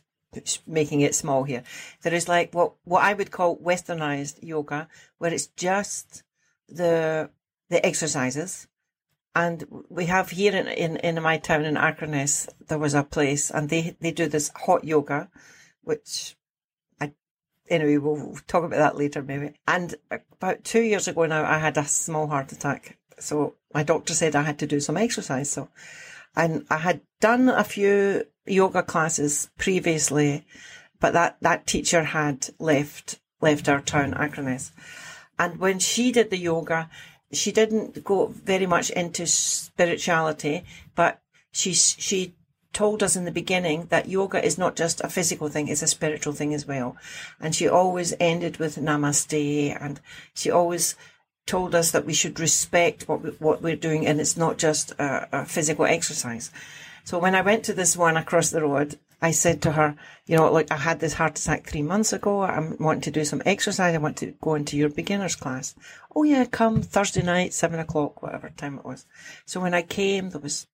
making 0.66 1.00
it 1.00 1.14
small 1.14 1.44
here. 1.44 1.64
There 2.02 2.14
is 2.14 2.28
like 2.28 2.54
what 2.54 2.74
what 2.84 3.04
I 3.04 3.14
would 3.14 3.30
call 3.30 3.58
westernized 3.58 4.42
yoga, 4.42 4.88
where 5.18 5.34
it's 5.34 5.48
just 5.48 6.22
the 6.68 7.30
the 7.68 7.84
exercises. 7.84 8.68
And 9.38 9.84
we 9.88 10.06
have 10.06 10.30
here 10.30 10.52
in, 10.52 10.66
in, 10.66 10.96
in 10.96 11.22
my 11.22 11.38
town 11.38 11.64
in 11.64 11.76
Akranes, 11.76 12.48
there 12.66 12.76
was 12.80 12.94
a 12.94 13.04
place 13.04 13.52
and 13.52 13.68
they, 13.68 13.96
they 14.00 14.10
do 14.10 14.26
this 14.26 14.50
hot 14.52 14.82
yoga, 14.82 15.30
which 15.82 16.36
I, 17.00 17.12
anyway, 17.70 17.98
we'll 17.98 18.36
talk 18.48 18.64
about 18.64 18.78
that 18.78 18.96
later 18.96 19.22
maybe. 19.22 19.52
And 19.68 19.94
about 20.10 20.64
two 20.64 20.82
years 20.82 21.06
ago 21.06 21.24
now, 21.26 21.44
I 21.44 21.58
had 21.58 21.76
a 21.78 21.84
small 21.84 22.26
heart 22.26 22.50
attack. 22.50 22.98
So 23.20 23.54
my 23.72 23.84
doctor 23.84 24.12
said 24.12 24.34
I 24.34 24.42
had 24.42 24.58
to 24.58 24.66
do 24.66 24.80
some 24.80 24.96
exercise. 24.96 25.48
So, 25.48 25.68
and 26.34 26.66
I 26.68 26.78
had 26.78 27.02
done 27.20 27.48
a 27.48 27.62
few 27.62 28.24
yoga 28.44 28.82
classes 28.82 29.50
previously, 29.56 30.46
but 30.98 31.12
that, 31.12 31.36
that 31.42 31.64
teacher 31.64 32.02
had 32.02 32.50
left, 32.58 33.20
left 33.40 33.68
our 33.68 33.82
town, 33.82 34.14
Akranes. 34.14 34.72
And 35.38 35.60
when 35.60 35.78
she 35.78 36.10
did 36.10 36.30
the 36.30 36.38
yoga, 36.38 36.90
she 37.32 37.52
didn't 37.52 38.04
go 38.04 38.26
very 38.26 38.66
much 38.66 38.90
into 38.90 39.26
spirituality, 39.26 40.64
but 40.94 41.20
she 41.52 41.72
she 41.72 42.34
told 42.72 43.02
us 43.02 43.16
in 43.16 43.24
the 43.24 43.30
beginning 43.30 43.86
that 43.86 44.08
yoga 44.08 44.44
is 44.44 44.58
not 44.58 44.76
just 44.76 45.00
a 45.02 45.08
physical 45.08 45.48
thing; 45.48 45.68
it's 45.68 45.82
a 45.82 45.86
spiritual 45.86 46.32
thing 46.32 46.54
as 46.54 46.66
well. 46.66 46.96
And 47.40 47.54
she 47.54 47.68
always 47.68 48.14
ended 48.20 48.58
with 48.58 48.76
namaste, 48.76 49.76
and 49.80 50.00
she 50.34 50.50
always 50.50 50.94
told 51.46 51.74
us 51.74 51.90
that 51.90 52.04
we 52.04 52.12
should 52.12 52.38
respect 52.38 53.08
what 53.08 53.22
we, 53.22 53.30
what 53.30 53.62
we're 53.62 53.76
doing, 53.76 54.06
and 54.06 54.20
it's 54.20 54.36
not 54.36 54.58
just 54.58 54.92
a, 54.92 55.28
a 55.32 55.44
physical 55.44 55.86
exercise. 55.86 56.50
So 57.04 57.18
when 57.18 57.34
I 57.34 57.40
went 57.40 57.64
to 57.64 57.72
this 57.72 57.96
one 57.96 58.16
across 58.16 58.50
the 58.50 58.62
road, 58.62 58.98
I 59.20 59.32
said 59.32 59.62
to 59.62 59.72
her, 59.72 59.96
you 60.26 60.36
know, 60.36 60.50
like 60.52 60.70
I 60.70 60.76
had 60.76 61.00
this 61.00 61.14
heart 61.14 61.38
attack 61.38 61.66
three 61.66 61.82
months 61.82 62.12
ago. 62.12 62.42
I'm 62.42 62.76
wanting 62.78 63.00
to 63.02 63.10
do 63.10 63.24
some 63.24 63.42
exercise. 63.44 63.94
I 63.94 63.98
want 63.98 64.16
to 64.18 64.34
go 64.40 64.54
into 64.54 64.76
your 64.76 64.88
beginners 64.90 65.36
class. 65.36 65.74
Oh 66.14 66.22
yeah, 66.22 66.44
come 66.44 66.82
Thursday 66.82 67.22
night, 67.22 67.52
seven 67.52 67.80
o'clock, 67.80 68.22
whatever 68.22 68.50
time 68.50 68.78
it 68.78 68.84
was. 68.84 69.06
So 69.46 69.60
when 69.60 69.74
I 69.74 69.82
came, 69.82 70.30
there 70.30 70.40
was 70.40 70.66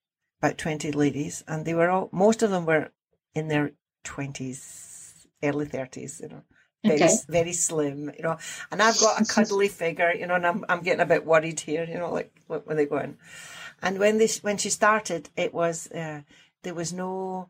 about 0.43 0.59
20 0.59 0.93
ladies 0.93 1.43
and 1.49 1.65
they 1.65 1.75
were 1.75 1.89
all, 1.91 2.11
most 2.13 2.43
of 2.43 2.51
them 2.51 2.67
were 2.67 2.91
in 3.35 3.49
their 3.49 3.73
twenties, 4.05 5.27
early 5.43 5.67
thirties, 5.67 6.21
you 6.23 6.29
know. 6.29 6.43
Very, 6.87 6.97
Okay. 6.97 7.17
very 7.31 7.55
slim, 7.55 8.11
you 8.17 8.23
know, 8.23 8.37
and 8.71 8.83
I've 8.83 8.99
got 9.01 9.19
a 9.23 9.25
cuddly 9.25 9.69
figure, 9.83 10.13
you 10.13 10.27
know, 10.27 10.35
and 10.35 10.47
I'm, 10.47 10.65
I'm 10.69 10.83
getting 10.83 11.01
a 11.01 11.07
bit 11.07 11.25
worried 11.25 11.61
here, 11.61 11.85
you 11.85 11.95
know, 11.99 12.13
like 12.13 12.31
when 12.47 12.61
when 12.61 12.77
they 12.77 12.85
go 12.85 12.99
in. 12.99 13.17
And 13.83 13.99
when 13.99 14.19
this, 14.19 14.43
when 14.43 14.59
she 14.59 14.69
started, 14.71 15.31
it 15.37 15.55
was, 15.55 15.91
uh, 15.93 16.23
there 16.63 16.75
was 16.75 16.93
no, 16.93 17.49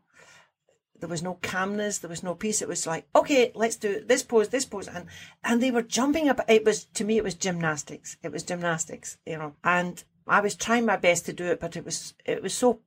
there 1.05 1.11
was 1.11 1.21
no 1.21 1.37
calmness, 1.43 1.99
there 1.99 2.09
was 2.09 2.23
no 2.23 2.33
peace. 2.33 2.63
It 2.63 2.67
was 2.67 2.87
like, 2.87 3.07
okay, 3.15 3.51
let's 3.53 3.75
do 3.75 4.03
this 4.03 4.23
pose, 4.23 4.49
this 4.49 4.65
pose, 4.65 4.87
and 4.87 5.05
and 5.43 5.61
they 5.61 5.69
were 5.69 5.83
jumping 5.83 6.29
up. 6.29 6.41
It 6.47 6.65
was 6.65 6.85
to 6.85 7.03
me, 7.03 7.17
it 7.17 7.23
was 7.23 7.35
gymnastics. 7.35 8.17
It 8.23 8.31
was 8.31 8.41
gymnastics, 8.41 9.19
you 9.23 9.37
know. 9.37 9.53
And 9.63 10.03
I 10.25 10.41
was 10.41 10.55
trying 10.55 10.83
my 10.83 10.97
best 10.97 11.27
to 11.27 11.33
do 11.33 11.45
it, 11.45 11.59
but 11.59 11.75
it 11.75 11.85
was 11.85 12.15
it 12.25 12.41
was 12.41 12.55
so 12.55 12.79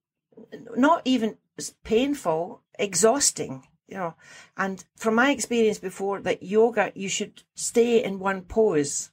not 0.77 1.03
even 1.05 1.37
painful, 1.85 2.63
exhausting, 2.77 3.69
you 3.87 3.99
know. 3.99 4.15
And 4.57 4.85
from 4.97 5.15
my 5.15 5.31
experience 5.31 5.79
before, 5.79 6.21
that 6.23 6.43
yoga, 6.43 6.91
you 6.97 7.09
should 7.09 7.45
stay 7.55 8.03
in 8.03 8.19
one 8.19 8.43
pose, 8.43 9.13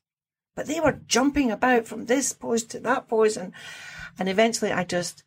but 0.56 0.66
they 0.66 0.80
were 0.80 1.00
jumping 1.06 1.52
about 1.52 1.86
from 1.86 2.06
this 2.06 2.34
pose 2.34 2.64
to 2.64 2.80
that 2.80 3.08
pose, 3.08 3.38
and 3.38 3.54
and 4.18 4.28
eventually, 4.28 4.72
I 4.72 4.84
just 4.84 5.24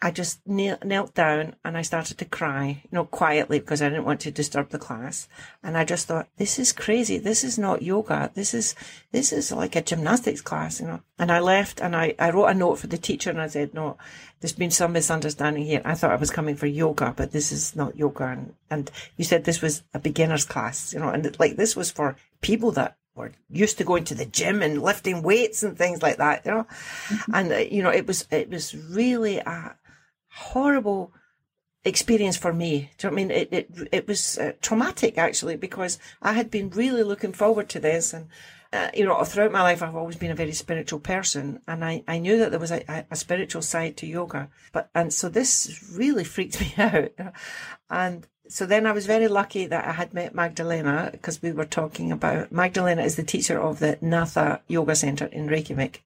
I 0.00 0.12
just 0.12 0.46
knelt 0.46 1.14
down 1.14 1.56
and 1.64 1.76
I 1.76 1.82
started 1.82 2.18
to 2.18 2.24
cry, 2.24 2.82
you 2.84 2.88
know, 2.92 3.04
quietly 3.04 3.58
because 3.58 3.82
I 3.82 3.88
didn't 3.88 4.04
want 4.04 4.20
to 4.20 4.30
disturb 4.30 4.70
the 4.70 4.78
class. 4.78 5.28
And 5.60 5.76
I 5.76 5.84
just 5.84 6.06
thought, 6.06 6.28
this 6.36 6.56
is 6.60 6.72
crazy. 6.72 7.18
This 7.18 7.42
is 7.42 7.58
not 7.58 7.82
yoga. 7.82 8.30
This 8.32 8.54
is, 8.54 8.76
this 9.10 9.32
is 9.32 9.50
like 9.50 9.74
a 9.74 9.82
gymnastics 9.82 10.40
class, 10.40 10.80
you 10.80 10.86
know. 10.86 11.00
And 11.18 11.32
I 11.32 11.40
left 11.40 11.80
and 11.80 11.96
I, 11.96 12.14
I 12.16 12.30
wrote 12.30 12.46
a 12.46 12.54
note 12.54 12.78
for 12.78 12.86
the 12.86 12.96
teacher 12.96 13.30
and 13.30 13.40
I 13.40 13.48
said, 13.48 13.74
no, 13.74 13.98
there's 14.40 14.52
been 14.52 14.70
some 14.70 14.92
misunderstanding 14.92 15.64
here. 15.64 15.82
I 15.84 15.96
thought 15.96 16.12
I 16.12 16.16
was 16.16 16.30
coming 16.30 16.54
for 16.54 16.66
yoga, 16.66 17.12
but 17.16 17.32
this 17.32 17.50
is 17.50 17.74
not 17.74 17.96
yoga. 17.96 18.26
And, 18.26 18.54
and 18.70 18.90
you 19.16 19.24
said 19.24 19.42
this 19.42 19.60
was 19.60 19.82
a 19.94 19.98
beginner's 19.98 20.44
class, 20.44 20.92
you 20.92 21.00
know, 21.00 21.08
and 21.08 21.36
like 21.40 21.56
this 21.56 21.74
was 21.74 21.90
for 21.90 22.14
people 22.40 22.70
that 22.72 22.96
were 23.16 23.32
used 23.50 23.78
to 23.78 23.84
going 23.84 24.04
to 24.04 24.14
the 24.14 24.26
gym 24.26 24.62
and 24.62 24.80
lifting 24.80 25.24
weights 25.24 25.64
and 25.64 25.76
things 25.76 26.02
like 26.02 26.18
that, 26.18 26.46
you 26.46 26.52
know. 26.52 26.66
And, 27.34 27.52
uh, 27.52 27.56
you 27.56 27.82
know, 27.82 27.90
it 27.90 28.06
was, 28.06 28.28
it 28.30 28.48
was 28.48 28.76
really 28.76 29.38
a, 29.38 29.74
horrible 30.28 31.12
experience 31.84 32.36
for 32.36 32.52
me. 32.52 32.90
Do 32.98 33.06
you 33.06 33.10
know 33.10 33.14
I 33.14 33.16
mean? 33.16 33.30
It 33.30 33.48
it 33.52 33.88
it 33.92 34.08
was 34.08 34.38
uh, 34.38 34.52
traumatic 34.60 35.18
actually 35.18 35.56
because 35.56 35.98
I 36.22 36.32
had 36.32 36.50
been 36.50 36.70
really 36.70 37.02
looking 37.02 37.32
forward 37.32 37.68
to 37.70 37.80
this, 37.80 38.12
and 38.12 38.28
uh, 38.72 38.90
you 38.94 39.04
know, 39.04 39.22
throughout 39.24 39.52
my 39.52 39.62
life 39.62 39.82
I've 39.82 39.96
always 39.96 40.16
been 40.16 40.30
a 40.30 40.36
very 40.36 40.52
spiritual 40.52 41.00
person, 41.00 41.60
and 41.66 41.84
I 41.84 42.04
I 42.06 42.18
knew 42.18 42.38
that 42.38 42.50
there 42.50 42.60
was 42.60 42.70
a, 42.70 43.06
a 43.10 43.16
spiritual 43.16 43.62
side 43.62 43.96
to 43.98 44.06
yoga, 44.06 44.48
but 44.72 44.90
and 44.94 45.12
so 45.12 45.28
this 45.28 45.92
really 45.94 46.24
freaked 46.24 46.60
me 46.60 46.74
out, 46.76 47.10
and. 47.90 48.26
So 48.50 48.64
then 48.64 48.86
I 48.86 48.92
was 48.92 49.04
very 49.04 49.28
lucky 49.28 49.66
that 49.66 49.86
I 49.86 49.92
had 49.92 50.14
met 50.14 50.34
Magdalena 50.34 51.10
because 51.12 51.42
we 51.42 51.52
were 51.52 51.66
talking 51.66 52.10
about 52.10 52.50
Magdalena 52.50 53.02
is 53.02 53.16
the 53.16 53.22
teacher 53.22 53.60
of 53.60 53.78
the 53.78 53.98
Natha 54.00 54.62
Yoga 54.66 54.96
Center 54.96 55.26
in 55.26 55.48
Reykjavik. 55.48 56.02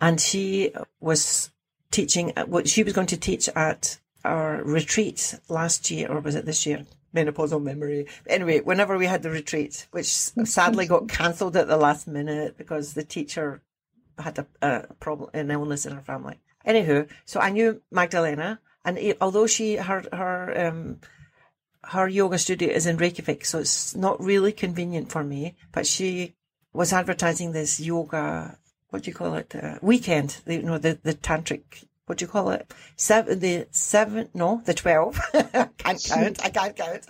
And 0.00 0.18
she 0.18 0.72
was 1.00 1.50
teaching 1.94 2.32
what 2.46 2.68
she 2.68 2.82
was 2.82 2.92
going 2.92 3.06
to 3.06 3.16
teach 3.16 3.48
at 3.54 3.98
our 4.24 4.62
retreat 4.64 5.38
last 5.48 5.90
year, 5.90 6.10
or 6.10 6.18
was 6.20 6.34
it 6.34 6.44
this 6.44 6.66
year? 6.66 6.84
Menopausal 7.14 7.62
memory. 7.62 8.06
Anyway, 8.26 8.60
whenever 8.60 8.98
we 8.98 9.06
had 9.06 9.22
the 9.22 9.30
retreat, 9.30 9.86
which 9.92 10.08
sadly 10.08 10.86
got 10.86 11.08
cancelled 11.08 11.56
at 11.56 11.68
the 11.68 11.76
last 11.76 12.08
minute 12.08 12.58
because 12.58 12.94
the 12.94 13.04
teacher 13.04 13.62
had 14.18 14.38
a, 14.38 14.46
a 14.60 14.94
problem, 14.94 15.30
an 15.34 15.52
illness 15.52 15.86
in 15.86 15.94
her 15.94 16.02
family. 16.02 16.40
Anywho, 16.66 17.08
so 17.24 17.38
I 17.38 17.50
knew 17.50 17.80
Magdalena, 17.92 18.58
and 18.84 18.98
it, 18.98 19.18
although 19.20 19.46
she 19.46 19.76
her 19.76 20.02
her 20.12 20.66
um 20.66 20.98
her 21.84 22.08
yoga 22.08 22.38
studio 22.38 22.70
is 22.70 22.86
in 22.86 22.96
Reykjavik, 22.96 23.44
so 23.44 23.60
it's 23.60 23.94
not 23.94 24.20
really 24.20 24.52
convenient 24.52 25.12
for 25.12 25.22
me. 25.22 25.54
But 25.70 25.86
she 25.86 26.34
was 26.72 26.92
advertising 26.92 27.52
this 27.52 27.78
yoga 27.78 28.58
what 28.94 29.02
do 29.02 29.10
you 29.10 29.14
call 29.16 29.34
it? 29.34 29.52
Uh, 29.56 29.76
weekend. 29.82 30.40
The, 30.44 30.54
you 30.54 30.62
know, 30.62 30.78
the, 30.78 30.96
the 31.02 31.14
tantric, 31.14 31.84
what 32.06 32.18
do 32.18 32.24
you 32.26 32.28
call 32.28 32.50
it? 32.50 32.72
Seven, 32.94 33.40
the 33.40 33.66
seven, 33.72 34.28
no, 34.34 34.62
the 34.64 34.72
12. 34.72 35.20
I 35.34 35.42
can't 35.78 36.04
count. 36.04 36.44
I 36.44 36.50
can't 36.50 36.76
count. 36.76 37.06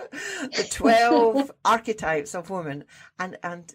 The 0.56 0.66
12 0.70 1.52
archetypes 1.62 2.34
of 2.34 2.48
women. 2.48 2.84
And, 3.18 3.36
and 3.42 3.74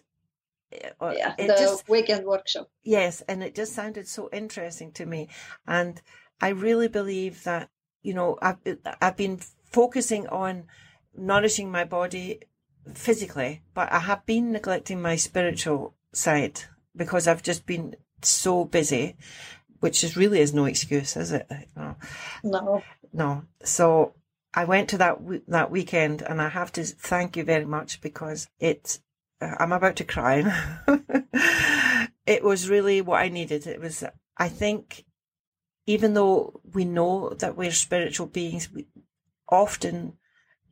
uh, 1.00 1.14
yeah, 1.16 1.36
it 1.38 1.46
the 1.46 1.54
just 1.54 1.88
weekend 1.88 2.26
workshop. 2.26 2.68
yes, 2.82 3.20
and 3.28 3.44
it 3.44 3.54
just 3.54 3.74
sounded 3.74 4.08
so 4.08 4.28
interesting 4.32 4.90
to 4.92 5.06
me, 5.06 5.28
and 5.66 6.00
I 6.40 6.50
really 6.50 6.86
believe 6.86 7.42
that 7.42 7.70
you 8.02 8.14
know 8.14 8.38
I've 8.40 8.58
I've 9.02 9.16
been 9.16 9.40
focusing 9.64 10.28
on 10.28 10.66
nourishing 11.16 11.72
my 11.72 11.82
body 11.82 12.42
physically, 12.94 13.62
but 13.74 13.92
I 13.92 13.98
have 13.98 14.24
been 14.26 14.52
neglecting 14.52 15.02
my 15.02 15.16
spiritual 15.16 15.94
side 16.12 16.60
because 16.94 17.28
I've 17.28 17.42
just 17.42 17.66
been 17.66 17.96
so 18.22 18.64
busy, 18.64 19.16
which 19.80 20.04
is 20.04 20.16
really 20.16 20.40
is 20.40 20.52
no 20.54 20.64
excuse, 20.64 21.16
is 21.16 21.32
it? 21.32 21.48
No. 21.76 21.96
No, 22.44 22.82
No. 23.12 23.44
So 23.64 24.14
I 24.52 24.64
went 24.64 24.88
to 24.90 24.98
that 24.98 25.18
w- 25.18 25.42
that 25.48 25.70
weekend, 25.70 26.22
and 26.22 26.42
I 26.42 26.48
have 26.48 26.72
to 26.72 26.84
thank 26.84 27.36
you 27.36 27.44
very 27.44 27.64
much 27.64 28.00
because 28.00 28.48
it. 28.58 28.98
Uh, 29.40 29.54
I'm 29.58 29.72
about 29.72 29.96
to 29.96 30.04
cry. 30.04 30.44
it 32.26 32.42
was 32.42 32.68
really 32.68 33.00
what 33.00 33.20
I 33.20 33.28
needed. 33.28 33.66
It 33.66 33.80
was. 33.80 34.04
I 34.36 34.48
think, 34.48 35.04
even 35.86 36.14
though 36.14 36.60
we 36.72 36.84
know 36.84 37.30
that 37.30 37.56
we're 37.56 37.72
spiritual 37.72 38.26
beings, 38.26 38.72
we 38.72 38.86
often 39.48 40.14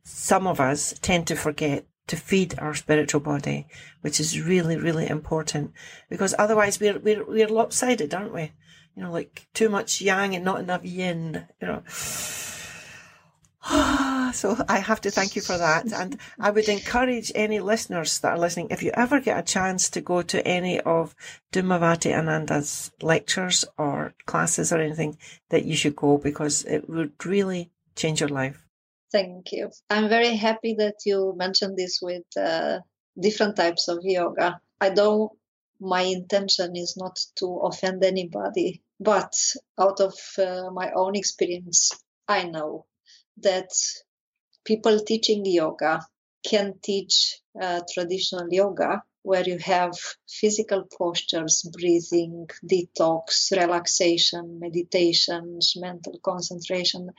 some 0.03 0.47
of 0.47 0.59
us 0.59 0.93
tend 1.01 1.27
to 1.27 1.35
forget 1.35 1.85
to 2.09 2.17
feed 2.17 2.59
our 2.59 2.73
spiritual 2.73 3.21
body, 3.21 3.67
which 4.01 4.19
is 4.19 4.41
really, 4.41 4.75
really 4.75 5.07
important 5.07 5.71
because 6.09 6.35
otherwise 6.37 6.79
we're 6.79 6.99
we're 6.99 7.23
we're 7.23 7.47
lopsided, 7.47 8.13
aren't 8.13 8.33
we? 8.33 8.51
You 8.95 9.03
know, 9.03 9.11
like 9.11 9.47
too 9.53 9.69
much 9.69 10.01
yang 10.01 10.35
and 10.35 10.43
not 10.43 10.59
enough 10.59 10.83
yin. 10.83 11.47
You 11.61 11.67
know. 11.67 11.83
so 14.33 14.57
I 14.67 14.79
have 14.79 15.01
to 15.01 15.11
thank 15.11 15.35
you 15.35 15.41
for 15.41 15.57
that, 15.57 15.93
and 15.93 16.17
I 16.39 16.49
would 16.49 16.67
encourage 16.67 17.31
any 17.35 17.59
listeners 17.59 18.19
that 18.19 18.31
are 18.31 18.39
listening, 18.39 18.67
if 18.71 18.81
you 18.81 18.91
ever 18.93 19.19
get 19.19 19.37
a 19.37 19.43
chance 19.43 19.89
to 19.91 20.01
go 20.01 20.21
to 20.23 20.45
any 20.47 20.79
of 20.79 21.15
Dhumavati 21.51 22.11
Ananda's 22.11 22.91
lectures 23.01 23.65
or 23.77 24.15
classes 24.25 24.73
or 24.73 24.79
anything, 24.79 25.17
that 25.49 25.65
you 25.65 25.75
should 25.75 25.95
go 25.95 26.17
because 26.17 26.65
it 26.65 26.89
would 26.89 27.25
really 27.25 27.71
change 27.95 28.21
your 28.21 28.29
life. 28.29 28.68
Thank 29.11 29.51
you. 29.51 29.71
I'm 29.89 30.09
very 30.09 30.35
happy 30.35 30.75
that 30.79 30.95
you 31.05 31.33
mentioned 31.37 31.77
this 31.77 31.99
with 32.01 32.25
uh, 32.37 32.79
different 33.19 33.55
types 33.55 33.87
of 33.87 33.99
yoga. 34.03 34.59
I 34.79 34.89
don't. 34.89 35.31
My 35.81 36.01
intention 36.01 36.75
is 36.75 36.95
not 36.97 37.17
to 37.37 37.45
offend 37.63 38.03
anybody, 38.03 38.81
but 38.99 39.33
out 39.79 40.01
of 40.01 40.13
uh, 40.37 40.69
my 40.71 40.91
own 40.93 41.15
experience, 41.15 41.91
I 42.27 42.43
know 42.43 42.85
that 43.37 43.69
people 44.65 44.99
teaching 44.99 45.45
yoga 45.45 46.01
can 46.45 46.75
teach 46.83 47.39
uh, 47.61 47.81
traditional 47.93 48.47
yoga 48.51 49.03
where 49.23 49.43
you 49.43 49.57
have 49.57 49.93
physical 50.27 50.85
postures, 50.97 51.63
breathing, 51.77 52.47
detox, 52.69 53.51
relaxation, 53.51 54.59
meditations, 54.59 55.73
mental 55.75 56.19
concentration, 56.23 57.09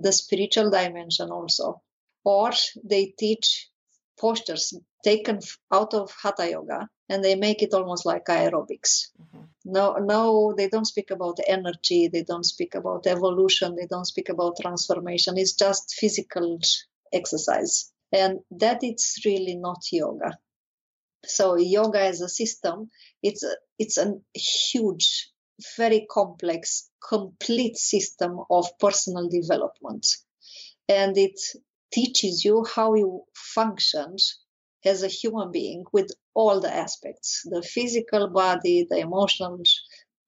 the 0.00 0.12
spiritual 0.12 0.70
dimension 0.70 1.30
also. 1.30 1.82
Or 2.24 2.50
they 2.84 3.14
teach 3.18 3.68
postures 4.18 4.74
taken 5.02 5.40
out 5.72 5.94
of 5.94 6.14
hatha 6.22 6.50
yoga 6.50 6.88
and 7.08 7.24
they 7.24 7.34
make 7.34 7.62
it 7.62 7.74
almost 7.74 8.06
like 8.06 8.26
aerobics. 8.26 9.08
Mm-hmm. 9.20 9.44
No, 9.64 9.94
no, 9.94 10.54
they 10.56 10.68
don't 10.68 10.86
speak 10.86 11.10
about 11.10 11.38
energy. 11.46 12.08
They 12.08 12.22
don't 12.22 12.44
speak 12.44 12.74
about 12.74 13.06
evolution. 13.06 13.76
They 13.76 13.86
don't 13.86 14.06
speak 14.06 14.28
about 14.28 14.58
transformation. 14.60 15.36
It's 15.36 15.54
just 15.54 15.94
physical 15.98 16.58
exercise, 17.12 17.92
and 18.12 18.40
that 18.52 18.78
it's 18.82 19.24
really 19.24 19.56
not 19.56 19.82
yoga. 19.90 20.38
So 21.24 21.56
yoga 21.56 22.00
as 22.00 22.20
a 22.20 22.28
system, 22.28 22.90
it's 23.22 23.42
a, 23.42 23.54
it's 23.78 23.98
a 23.98 24.14
huge, 24.34 25.29
very 25.76 26.06
complex, 26.10 26.90
complete 27.06 27.76
system 27.76 28.40
of 28.50 28.66
personal 28.78 29.28
development, 29.28 30.06
and 30.88 31.16
it 31.16 31.38
teaches 31.92 32.44
you 32.44 32.64
how 32.64 32.94
you 32.94 33.24
function 33.34 34.16
as 34.84 35.02
a 35.02 35.08
human 35.08 35.50
being 35.50 35.84
with 35.92 36.10
all 36.34 36.60
the 36.60 36.72
aspects 36.72 37.42
the 37.44 37.62
physical 37.62 38.28
body, 38.28 38.86
the 38.88 38.98
emotional 38.98 39.62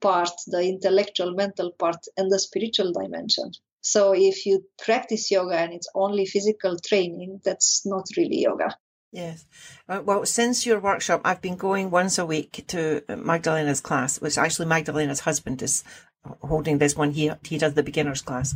part, 0.01 0.31
the 0.49 0.63
intellectual, 0.63 1.33
mental 1.33 1.71
part, 1.73 2.05
and 2.17 2.31
the 2.31 2.39
spiritual 2.39 2.93
dimension. 2.93 3.53
So, 3.81 4.13
if 4.13 4.47
you 4.47 4.65
practice 4.79 5.31
yoga 5.31 5.57
and 5.57 5.73
it's 5.73 5.89
only 5.95 6.27
physical 6.27 6.77
training, 6.79 7.41
that's 7.45 7.87
not 7.87 8.05
really 8.17 8.43
yoga. 8.43 8.77
Yes. 9.13 9.45
Uh, 9.89 10.01
well, 10.03 10.25
since 10.25 10.65
your 10.65 10.81
workshop, 10.81 11.21
I've 11.23 11.43
been 11.43 11.57
going 11.57 11.91
once 11.91 12.19
a 12.19 12.25
week 12.25 12.65
to 12.69 13.03
Magdalena's 13.09 13.83
class, 13.83 14.19
which 14.21 14.39
actually 14.39 14.67
Magdalena's 14.67 15.21
husband 15.21 15.61
is 15.61 15.85
holding 16.25 16.79
this 16.79 16.97
one. 16.97 17.11
He, 17.11 17.31
he 17.45 17.59
does 17.59 17.75
the 17.75 17.83
beginner's 17.83 18.23
class. 18.23 18.55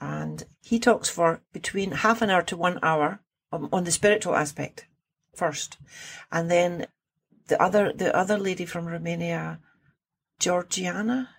And 0.00 0.44
he 0.60 0.80
talks 0.80 1.08
for 1.08 1.40
between 1.52 1.92
half 1.92 2.20
an 2.20 2.30
hour 2.30 2.42
to 2.42 2.56
one 2.56 2.80
hour 2.82 3.20
on, 3.52 3.68
on 3.72 3.84
the 3.84 3.92
spiritual 3.92 4.34
aspect 4.34 4.86
first. 5.34 5.78
And 6.32 6.50
then 6.50 6.86
the 7.46 7.62
other, 7.62 7.92
the 7.92 8.14
other 8.14 8.38
lady 8.38 8.66
from 8.66 8.86
Romania, 8.86 9.60
Georgiana, 10.40 11.30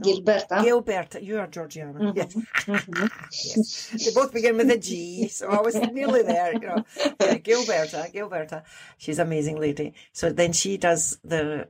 Gilberta. 0.00 0.58
Gilberta, 0.64 1.22
you 1.22 1.38
are 1.38 1.46
Georgiana. 1.46 1.98
Mhm, 2.00 2.16
Yes. 2.16 2.34
mhm. 2.66 3.10
yes. 3.32 4.04
They 4.04 4.12
both 4.12 4.32
begin 4.32 4.56
with 4.56 4.70
a 4.70 4.78
G, 4.78 5.28
so 5.28 5.48
I 5.48 5.60
was 5.60 5.74
nearly 5.74 6.22
there, 6.22 6.52
you 6.52 6.60
know. 6.60 6.84
Yeah, 7.20 7.38
Gilberta, 7.48 8.12
Gilberta. 8.12 8.62
She's 8.98 9.18
an 9.18 9.26
amazing 9.26 9.58
lady. 9.58 9.94
So 10.12 10.30
then 10.30 10.52
she 10.52 10.76
does 10.76 11.18
the 11.24 11.68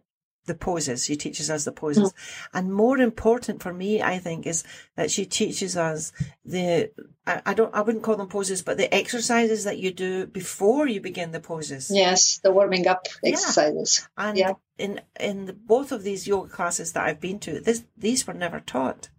the 0.48 0.54
poses. 0.56 1.04
She 1.04 1.16
teaches 1.16 1.48
us 1.48 1.64
the 1.64 1.70
mm. 1.70 1.76
poses. 1.76 2.12
And 2.52 2.72
more 2.72 2.98
important 2.98 3.62
for 3.62 3.72
me, 3.72 4.02
I 4.02 4.18
think, 4.18 4.46
is 4.46 4.64
that 4.96 5.10
she 5.12 5.24
teaches 5.24 5.76
us 5.76 6.12
the 6.44 6.90
I, 7.26 7.42
I 7.46 7.54
don't 7.54 7.72
I 7.74 7.82
wouldn't 7.82 8.02
call 8.02 8.16
them 8.16 8.28
poses, 8.28 8.62
but 8.62 8.76
the 8.76 8.92
exercises 8.92 9.64
that 9.64 9.78
you 9.78 9.92
do 9.92 10.26
before 10.26 10.88
you 10.88 11.00
begin 11.00 11.30
the 11.30 11.40
poses. 11.40 11.90
Yes, 11.90 12.40
the 12.42 12.50
warming 12.50 12.88
up 12.88 13.06
Yeah. 13.22 13.30
exercises. 13.32 14.08
And 14.16 14.36
Yeah. 14.36 14.54
in 14.76 15.00
in 15.20 15.46
the, 15.46 15.52
both 15.52 15.92
of 15.92 16.02
these 16.02 16.26
yoga 16.26 16.50
classes 16.50 16.92
that 16.92 17.04
I've 17.04 17.20
been 17.20 17.38
to, 17.40 17.60
this 17.60 17.84
these 17.96 18.26
were 18.26 18.34
never 18.34 18.60
taught, 18.60 19.10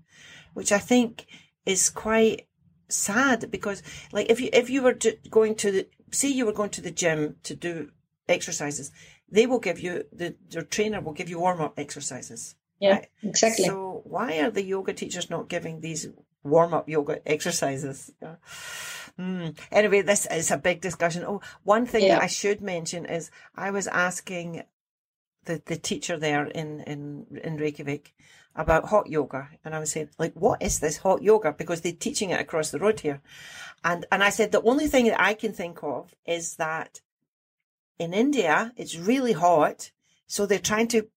which 0.53 0.71
I 0.71 0.79
think 0.79 1.25
is 1.65 1.89
quite 1.89 2.47
sad 2.89 3.51
because, 3.51 3.83
like, 4.11 4.29
if 4.29 4.41
you 4.41 4.49
if 4.51 4.69
you 4.69 4.81
were 4.81 4.95
to, 4.95 5.17
going 5.29 5.55
to 5.55 5.71
the 5.71 5.87
say 6.11 6.27
you 6.27 6.45
were 6.45 6.53
going 6.59 6.71
to 6.71 6.81
the 6.81 6.91
gym 6.91 7.35
to 7.43 7.55
do 7.55 7.91
exercises, 8.27 8.91
they 9.31 9.45
will 9.45 9.59
give 9.59 9.79
you 9.79 10.03
the 10.11 10.35
your 10.51 10.63
trainer 10.63 11.01
will 11.01 11.13
give 11.13 11.29
you 11.29 11.39
warm 11.39 11.61
up 11.61 11.77
exercises. 11.77 12.55
Yeah, 12.79 12.91
Right. 12.93 13.07
exactly. 13.23 13.65
So 13.65 14.01
why 14.05 14.39
are 14.39 14.51
the 14.51 14.63
yoga 14.63 14.93
teachers 14.93 15.29
not 15.29 15.49
giving 15.49 15.81
these 15.81 16.07
warm 16.43 16.73
up 16.73 16.87
yoga 16.87 17.19
exercises? 17.25 18.11
Yeah. 18.21 18.35
Hmm. 19.17 19.49
Anyway, 19.71 20.01
this 20.01 20.25
is 20.27 20.49
a 20.49 20.57
big 20.57 20.79
discussion. 20.79 21.25
Oh, 21.25 21.41
one 21.63 21.85
thing 21.85 22.03
Yeah. 22.05 22.15
that 22.15 22.23
I 22.23 22.27
should 22.27 22.61
mention 22.61 23.05
is 23.05 23.31
I 23.55 23.71
was 23.71 23.87
asking 23.87 24.63
the, 25.43 25.61
the 25.65 25.75
teacher 25.75 26.17
there 26.17 26.45
in, 26.45 26.79
in, 26.81 27.25
in 27.43 27.57
Reykjavik 27.57 28.13
about 28.55 28.85
hot 28.85 29.07
yoga. 29.07 29.49
And 29.65 29.75
I 29.75 29.79
was 29.79 29.91
saying, 29.91 30.09
like, 30.17 30.33
what 30.35 30.61
is 30.61 30.79
this 30.79 30.97
hot 30.97 31.21
yoga? 31.21 31.51
Because 31.51 31.81
they're 31.81 31.91
teaching 31.91 32.29
it 32.29 32.39
across 32.39 32.71
the 32.71 32.79
road 32.79 33.01
here. 33.01 33.21
And, 33.83 34.05
and 34.11 34.23
I 34.23 34.29
said, 34.29 34.51
the 34.53 34.61
only 34.61 34.87
thing 34.87 35.05
that 35.07 35.19
I 35.21 35.33
can 35.33 35.51
think 35.53 35.83
of 35.83 36.13
is 36.25 36.55
that 36.55 37.01
in 37.99 38.13
India, 38.13 38.71
it's 38.77 38.97
really 38.97 39.33
hot. 39.33 39.91
So 40.27 40.45
they're 40.45 40.59
trying 40.59 40.87
to 40.89 41.07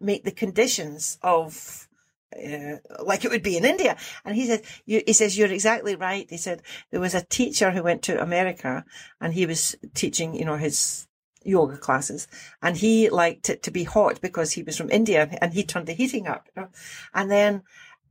make 0.00 0.24
the 0.24 0.30
conditions 0.30 1.18
of 1.22 1.88
uh, 2.36 2.76
like 3.02 3.24
it 3.24 3.30
would 3.30 3.42
be 3.42 3.56
in 3.56 3.64
India. 3.64 3.96
And 4.24 4.36
he 4.36 4.46
said, 4.46 4.62
you, 4.84 5.02
he 5.06 5.12
says, 5.12 5.36
you're 5.36 5.52
exactly 5.52 5.96
right. 5.96 6.26
He 6.28 6.36
said, 6.36 6.62
there 6.90 7.00
was 7.00 7.14
a 7.14 7.24
teacher 7.24 7.70
who 7.70 7.82
went 7.82 8.02
to 8.02 8.22
America 8.22 8.84
and 9.20 9.32
he 9.34 9.46
was 9.46 9.76
teaching, 9.94 10.34
you 10.34 10.44
know, 10.44 10.56
his 10.56 11.08
yoga 11.42 11.78
classes 11.78 12.28
and 12.62 12.76
he 12.76 13.08
liked 13.08 13.48
it 13.48 13.62
to 13.62 13.70
be 13.70 13.84
hot 13.84 14.20
because 14.20 14.52
he 14.52 14.62
was 14.62 14.76
from 14.76 14.90
India 14.90 15.28
and 15.40 15.54
he 15.54 15.64
turned 15.64 15.86
the 15.86 15.94
heating 15.94 16.26
up. 16.26 16.48
you 16.54 16.62
know. 16.62 16.68
And 17.14 17.30
then, 17.30 17.62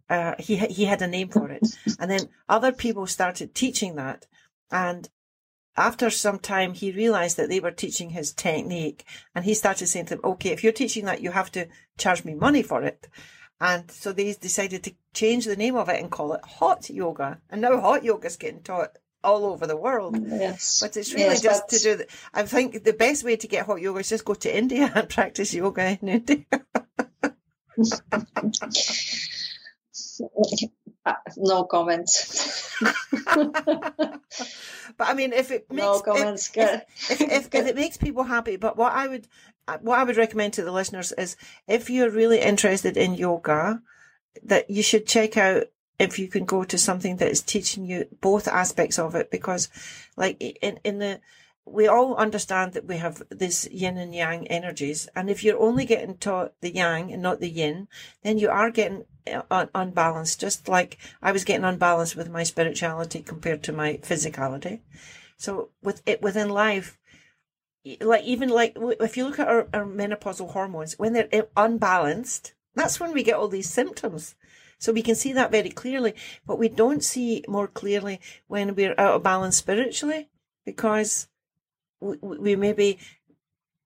uh, 0.10 0.34
he, 0.40 0.56
he 0.58 0.86
had 0.86 1.02
a 1.02 1.08
name 1.08 1.30
for 1.30 1.50
it. 1.50 1.68
And 2.00 2.10
then 2.10 2.30
other 2.50 2.72
people 2.72 3.06
started 3.08 3.54
teaching 3.54 3.96
that. 3.96 4.26
And 4.72 5.08
after 5.78 6.10
some 6.10 6.40
time, 6.40 6.74
he 6.74 6.92
realized 6.92 7.38
that 7.38 7.50
they 7.50 7.60
were 7.60 7.72
teaching 7.72 8.10
his 8.10 8.34
technique 8.34 9.06
and 9.36 9.46
he 9.46 9.54
started 9.54 9.88
saying 9.88 10.08
to 10.08 10.16
them, 10.16 10.26
okay, 10.26 10.50
if 10.50 10.64
you're 10.64 10.74
teaching 10.74 11.06
that, 11.06 11.22
you 11.22 11.32
have 11.32 11.52
to 11.52 11.68
charge 11.98 12.26
me 12.26 12.34
money 12.34 12.64
for 12.64 12.82
it. 12.84 13.08
And 13.62 13.90
so 13.90 14.12
they 14.12 14.34
decided 14.34 14.84
to 14.84 14.96
change 15.14 15.46
the 15.46 15.56
name 15.56 15.76
of 15.76 15.90
it 15.90 16.02
and 16.02 16.12
call 16.12 16.34
it 16.34 16.44
hot 16.44 16.90
yoga. 16.90 17.40
And 17.50 17.62
now 17.62 17.80
hot 17.80 18.04
yoga 18.04 18.28
is 18.28 18.38
getting 18.38 18.62
taught 18.62 18.98
all 19.24 19.46
over 19.46 19.66
the 19.68 19.78
world. 19.78 20.18
Yes. 20.28 20.80
But 20.82 20.96
it's 20.98 21.14
really 21.14 21.26
Yes, 21.26 21.42
just 21.42 21.64
but- 21.68 21.78
to 21.78 21.84
do 21.84 21.96
the, 21.98 22.08
I 22.34 22.44
think 22.44 22.84
the 22.84 22.94
best 22.94 23.24
way 23.24 23.36
to 23.36 23.48
get 23.48 23.66
hot 23.66 23.82
yoga 23.82 24.00
is 24.00 24.10
just 24.10 24.26
go 24.26 24.34
to 24.36 24.56
India 24.58 24.92
and 24.96 25.10
practice 25.10 25.54
yoga 25.54 25.98
in 26.02 26.08
India. 26.08 26.46
Uh, 31.06 31.14
no 31.38 31.64
comments. 31.64 32.74
but 34.98 35.08
I 35.08 35.14
mean, 35.14 35.34
if 35.34 35.52
it 35.52 35.70
makes 35.70 35.82
no 35.82 36.00
comments, 36.02 36.52
if, 36.56 36.82
if, 37.10 37.22
if, 37.22 37.48
if, 37.54 37.68
it 37.68 37.76
makes 37.76 37.98
people 37.98 38.24
happy, 38.24 38.56
but 38.56 38.78
what 38.78 38.94
I 38.94 39.08
would 39.08 39.28
what 39.82 40.00
I 40.00 40.04
would 40.04 40.18
recommend 40.18 40.54
to 40.54 40.64
the 40.64 40.72
listeners 40.72 41.12
is 41.14 41.36
if 41.68 41.90
you're 41.90 42.10
really 42.10 42.40
interested 42.40 42.96
in 42.96 43.16
yoga, 43.16 43.82
that 44.44 44.70
you 44.70 44.82
should 44.82 45.06
check 45.06 45.36
out 45.38 45.66
if 46.00 46.20
you 46.20 46.28
can 46.28 46.46
go 46.46 46.64
to 46.64 46.78
something 46.78 47.18
that 47.18 47.30
is 47.30 47.42
teaching 47.42 47.86
you 47.86 48.06
both 48.22 48.48
aspects 48.48 49.00
of 49.00 49.16
it 49.16 49.32
because 49.32 49.70
like 50.16 50.42
in 50.42 50.80
in 50.84 51.00
the 51.00 51.20
we 51.70 51.88
all 51.88 52.16
understand 52.16 52.74
that 52.74 52.86
we 52.86 52.98
have 52.98 53.24
this 53.30 53.68
yin 53.72 53.98
and 53.98 54.16
yang 54.16 54.48
energies. 54.48 55.08
And 55.16 55.30
if 55.30 55.44
you're 55.44 55.60
only 55.60 55.86
getting 55.86 56.18
taught 56.18 56.54
the 56.62 56.74
yang 56.74 57.12
and 57.12 57.22
not 57.22 57.40
the 57.40 57.50
yin, 57.50 57.88
then 58.24 58.38
you 58.38 58.50
are 58.50 58.72
getting 58.72 59.06
uh, 59.32 59.42
un- 59.52 59.70
unbalanced, 59.76 60.40
just 60.40 60.68
like 60.68 60.98
I 61.22 61.32
was 61.32 61.44
getting 61.44 61.66
unbalanced 61.66 62.16
with 62.16 62.30
my 62.30 62.44
spirituality 62.44 63.22
compared 63.22 63.64
to 63.64 63.74
my 63.74 63.98
physicality. 63.98 64.82
So 65.38 65.70
with 65.84 66.02
it 66.06 66.22
within 66.22 66.50
life, 66.50 66.98
like 68.02 68.24
even 68.24 68.50
like 68.50 68.76
if 69.00 69.18
you 69.18 69.26
look 69.26 69.40
at 69.40 69.48
our, 69.48 69.68
our 69.74 69.86
menopausal 69.86 70.52
hormones, 70.52 70.98
when 70.98 71.14
they're 71.14 71.48
unbalanced, 71.56 72.54
that's 72.76 73.00
when 73.00 73.14
we 73.14 73.24
get 73.24 73.36
all 73.36 73.48
these 73.48 73.70
symptoms. 73.70 74.36
So 74.80 74.92
we 74.92 75.02
can 75.02 75.16
see 75.16 75.34
that 75.34 75.52
very 75.52 75.70
clearly, 75.70 76.14
but 76.46 76.60
we 76.60 76.70
don't 76.70 77.04
see 77.04 77.44
more 77.48 77.68
clearly 77.68 78.20
when 78.48 78.76
we're 78.76 78.94
out 78.98 79.16
of 79.16 79.24
balance 79.24 79.58
spiritually 79.58 80.30
because 80.66 81.28
we, 82.00 82.18
we 82.22 82.56
maybe 82.56 83.00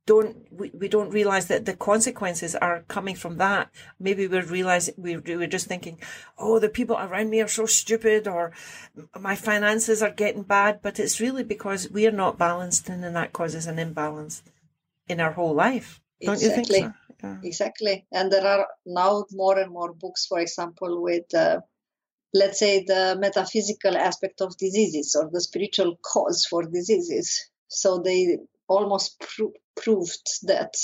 don't 0.08 0.36
we, 0.52 0.72
we 0.74 0.88
don't 0.88 1.12
realize 1.12 1.48
that 1.48 1.66
the 1.66 1.76
consequences 1.76 2.56
are 2.56 2.84
coming 2.88 3.16
from 3.16 3.38
that. 3.38 3.70
Maybe 4.00 4.28
we 4.28 4.40
realize 4.42 4.90
we, 4.98 5.18
we're 5.18 5.48
just 5.48 5.68
thinking 5.68 6.00
oh 6.38 6.60
the 6.60 6.70
people 6.70 6.98
around 6.98 7.30
me 7.30 7.42
are 7.42 7.48
so 7.48 7.66
stupid 7.66 8.28
or 8.28 8.52
my 9.20 9.36
finances 9.36 10.02
are 10.02 10.12
getting 10.12 10.44
bad. 10.44 10.80
But 10.82 11.00
it's 11.00 11.22
really 11.22 11.44
because 11.44 11.90
we 11.92 12.08
are 12.08 12.12
not 12.24 12.38
balanced 12.38 12.90
and 12.90 13.04
then 13.04 13.14
that 13.14 13.34
causes 13.34 13.68
an 13.68 13.80
imbalance 13.80 14.42
in 15.08 15.20
our 15.20 15.32
whole 15.32 15.54
life. 15.54 16.02
Don't 16.22 16.34
exactly. 16.34 16.78
you 16.78 16.84
think 16.84 16.94
so? 16.94 17.28
Yeah. 17.28 17.38
exactly. 17.44 18.06
And 18.12 18.32
there 18.32 18.46
are 18.46 18.68
now 18.86 19.26
more 19.32 19.60
and 19.60 19.72
more 19.72 19.94
books 19.94 20.26
for 20.26 20.40
example 20.40 21.02
with 21.02 21.34
uh, 21.36 21.62
let's 22.34 22.60
say 22.60 22.84
the 22.86 23.18
metaphysical 23.20 23.96
aspect 23.96 24.42
of 24.42 24.58
diseases 24.58 25.16
or 25.16 25.30
the 25.32 25.42
spiritual 25.42 25.98
cause 25.98 26.46
for 26.50 26.64
diseases 26.64 27.51
so 27.72 28.00
they 28.00 28.38
almost 28.68 29.20
pro- 29.20 29.54
proved 29.76 30.28
that 30.44 30.76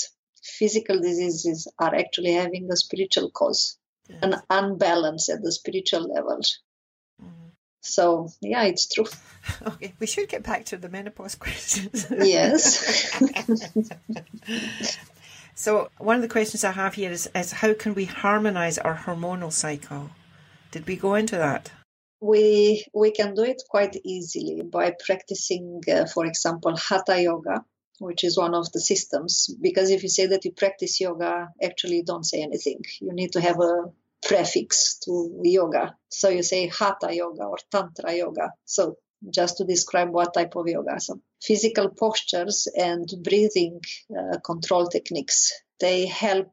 physical 0.42 0.98
diseases 1.00 1.70
are 1.78 1.94
actually 1.94 2.32
having 2.32 2.68
a 2.72 2.76
spiritual 2.76 3.30
cause, 3.30 3.78
yes. 4.08 4.18
an 4.22 4.34
unbalance 4.48 5.28
at 5.28 5.42
the 5.42 5.52
spiritual 5.52 6.08
level. 6.08 6.40
Mm-hmm. 7.22 7.48
So 7.82 8.30
yeah, 8.40 8.64
it's 8.64 8.88
true. 8.88 9.06
Okay, 9.66 9.94
we 9.98 10.06
should 10.06 10.28
get 10.28 10.42
back 10.42 10.66
to 10.66 10.76
the 10.76 10.90
menopause 10.90 11.34
questions. 11.46 12.06
yes. 12.10 13.14
so 15.54 15.88
one 15.96 16.16
of 16.16 16.22
the 16.22 16.28
questions 16.28 16.64
I 16.64 16.72
have 16.72 16.94
here 16.94 17.10
is, 17.10 17.30
is 17.34 17.52
how 17.52 17.72
can 17.72 17.94
we 17.94 18.04
harmonize 18.04 18.78
our 18.78 18.96
hormonal 18.96 19.52
cycle? 19.52 20.10
Did 20.70 20.86
we 20.86 20.96
go 20.96 21.14
into 21.14 21.36
that? 21.36 21.70
We 22.20 22.84
we 22.92 23.10
can 23.12 23.34
do 23.34 23.44
it 23.44 23.62
quite 23.68 23.96
easily 24.04 24.62
by 24.62 24.94
practicing, 25.04 25.82
uh, 25.92 26.06
for 26.06 26.26
example, 26.26 26.76
hatha 26.76 27.20
yoga, 27.22 27.64
which 27.98 28.24
is 28.24 28.36
one 28.36 28.54
of 28.54 28.70
the 28.72 28.80
systems. 28.80 29.48
Because 29.60 29.90
if 29.90 30.02
you 30.02 30.08
say 30.08 30.26
that 30.26 30.44
you 30.44 30.52
practice 30.52 31.00
yoga, 31.00 31.48
actually 31.62 32.02
don't 32.02 32.24
say 32.24 32.42
anything. 32.42 32.80
You 33.00 33.12
need 33.12 33.32
to 33.32 33.40
have 33.40 33.60
a 33.60 33.84
prefix 34.26 34.98
to 35.04 35.40
yoga. 35.44 35.96
So 36.08 36.28
you 36.28 36.42
say 36.42 36.66
hatha 36.68 37.14
yoga 37.14 37.44
or 37.44 37.58
tantra 37.70 38.12
yoga. 38.14 38.52
So 38.64 38.96
just 39.30 39.58
to 39.58 39.64
describe 39.64 40.10
what 40.10 40.34
type 40.34 40.56
of 40.56 40.68
yoga. 40.68 41.00
So 41.00 41.20
physical 41.42 41.90
postures 41.90 42.68
and 42.76 43.08
breathing 43.22 43.80
uh, 44.16 44.38
control 44.38 44.86
techniques, 44.86 45.52
they 45.80 46.06
help 46.06 46.52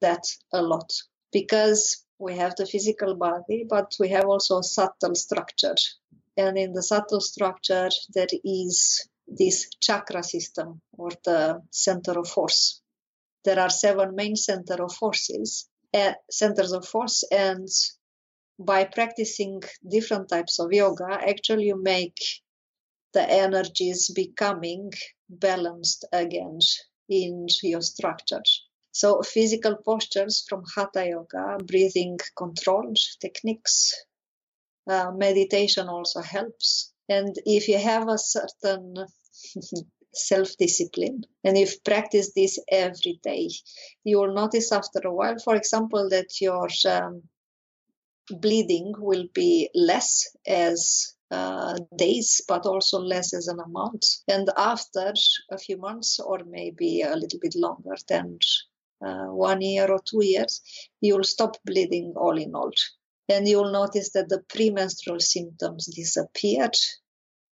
that 0.00 0.24
a 0.52 0.62
lot 0.62 0.92
because 1.32 2.04
we 2.18 2.36
have 2.36 2.54
the 2.56 2.66
physical 2.66 3.14
body, 3.14 3.66
but 3.68 3.94
we 3.98 4.08
have 4.10 4.24
also 4.24 4.58
a 4.58 4.62
subtle 4.62 5.14
structure. 5.14 5.74
And 6.36 6.56
in 6.58 6.72
the 6.72 6.82
subtle 6.82 7.20
structure, 7.20 7.88
there 8.14 8.28
is 8.44 9.08
this 9.26 9.68
chakra 9.80 10.22
system 10.22 10.80
or 10.92 11.10
the 11.24 11.62
center 11.70 12.18
of 12.18 12.28
force. 12.28 12.80
There 13.44 13.58
are 13.58 13.70
seven 13.70 14.14
main 14.14 14.36
center 14.36 14.82
of 14.82 14.92
forces, 14.92 15.68
uh, 15.94 16.12
centers 16.30 16.72
of 16.72 16.86
force, 16.86 17.24
and 17.30 17.68
by 18.58 18.84
practicing 18.84 19.62
different 19.86 20.28
types 20.28 20.58
of 20.58 20.72
yoga, 20.72 21.08
actually 21.10 21.66
you 21.66 21.80
make 21.82 22.18
the 23.12 23.22
energies 23.22 24.10
becoming 24.10 24.92
balanced 25.28 26.04
again 26.12 26.58
in 27.08 27.46
your 27.62 27.82
structure. 27.82 28.42
So 28.96 29.20
physical 29.20 29.76
postures 29.76 30.42
from 30.48 30.64
Hatha 30.74 31.06
Yoga, 31.06 31.58
breathing 31.62 32.18
control 32.34 32.94
techniques, 33.20 33.92
uh, 34.88 35.10
meditation 35.10 35.86
also 35.88 36.22
helps. 36.22 36.94
And 37.06 37.36
if 37.44 37.68
you 37.68 37.76
have 37.76 38.08
a 38.08 38.16
certain 38.16 38.94
self-discipline 40.14 41.24
and 41.44 41.58
if 41.58 41.84
practice 41.84 42.32
this 42.34 42.58
every 42.72 43.20
day, 43.22 43.50
you 44.02 44.18
will 44.18 44.32
notice 44.32 44.72
after 44.72 45.00
a 45.04 45.12
while, 45.12 45.38
for 45.44 45.56
example, 45.56 46.08
that 46.08 46.40
your 46.40 46.66
um, 46.88 47.22
bleeding 48.30 48.94
will 48.96 49.26
be 49.34 49.68
less 49.74 50.26
as 50.46 51.14
uh, 51.30 51.76
days, 51.98 52.40
but 52.48 52.64
also 52.64 52.98
less 53.00 53.34
as 53.34 53.48
an 53.48 53.60
amount. 53.60 54.06
And 54.26 54.48
after 54.56 55.12
a 55.50 55.58
few 55.58 55.76
months, 55.76 56.18
or 56.18 56.38
maybe 56.46 57.02
a 57.02 57.14
little 57.14 57.40
bit 57.42 57.54
longer, 57.54 57.96
then 58.08 58.38
uh, 59.04 59.26
one 59.26 59.60
year 59.60 59.90
or 59.90 60.00
two 60.04 60.24
years, 60.24 60.62
you'll 61.00 61.24
stop 61.24 61.56
bleeding 61.64 62.14
all 62.16 62.38
in 62.38 62.54
all. 62.54 62.72
And 63.28 63.48
you'll 63.48 63.72
notice 63.72 64.12
that 64.12 64.28
the 64.28 64.42
premenstrual 64.48 65.20
symptoms 65.20 65.86
disappeared. 65.86 66.76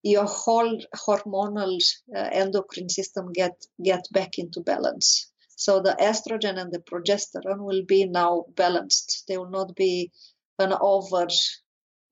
Your 0.02 0.26
whole 0.26 0.78
hormonal 0.94 1.78
uh, 2.14 2.28
endocrine 2.32 2.88
system 2.88 3.32
get, 3.32 3.64
get 3.82 4.04
back 4.12 4.38
into 4.38 4.60
balance. 4.60 5.30
So 5.56 5.80
the 5.80 5.96
estrogen 6.00 6.58
and 6.58 6.72
the 6.72 6.80
progesterone 6.80 7.60
will 7.60 7.84
be 7.84 8.06
now 8.06 8.44
balanced. 8.54 9.24
They 9.28 9.38
will 9.38 9.50
not 9.50 9.74
be 9.74 10.12
an 10.58 10.72
over 10.80 11.26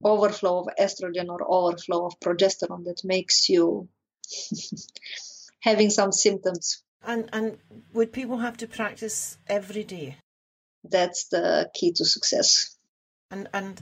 overflow 0.04 0.60
of 0.60 0.68
estrogen 0.80 1.28
or 1.28 1.40
overflow 1.48 2.06
of 2.06 2.18
progesterone 2.18 2.84
that 2.84 3.02
makes 3.04 3.48
you 3.48 3.88
having 5.60 5.90
some 5.90 6.10
symptoms 6.10 6.82
and 7.04 7.28
and 7.32 7.58
would 7.92 8.12
people 8.12 8.38
have 8.38 8.56
to 8.58 8.66
practice 8.66 9.38
every 9.46 9.84
day? 9.84 10.16
That's 10.84 11.28
the 11.28 11.70
key 11.74 11.92
to 11.92 12.04
success. 12.04 12.76
And 13.30 13.48
and 13.52 13.80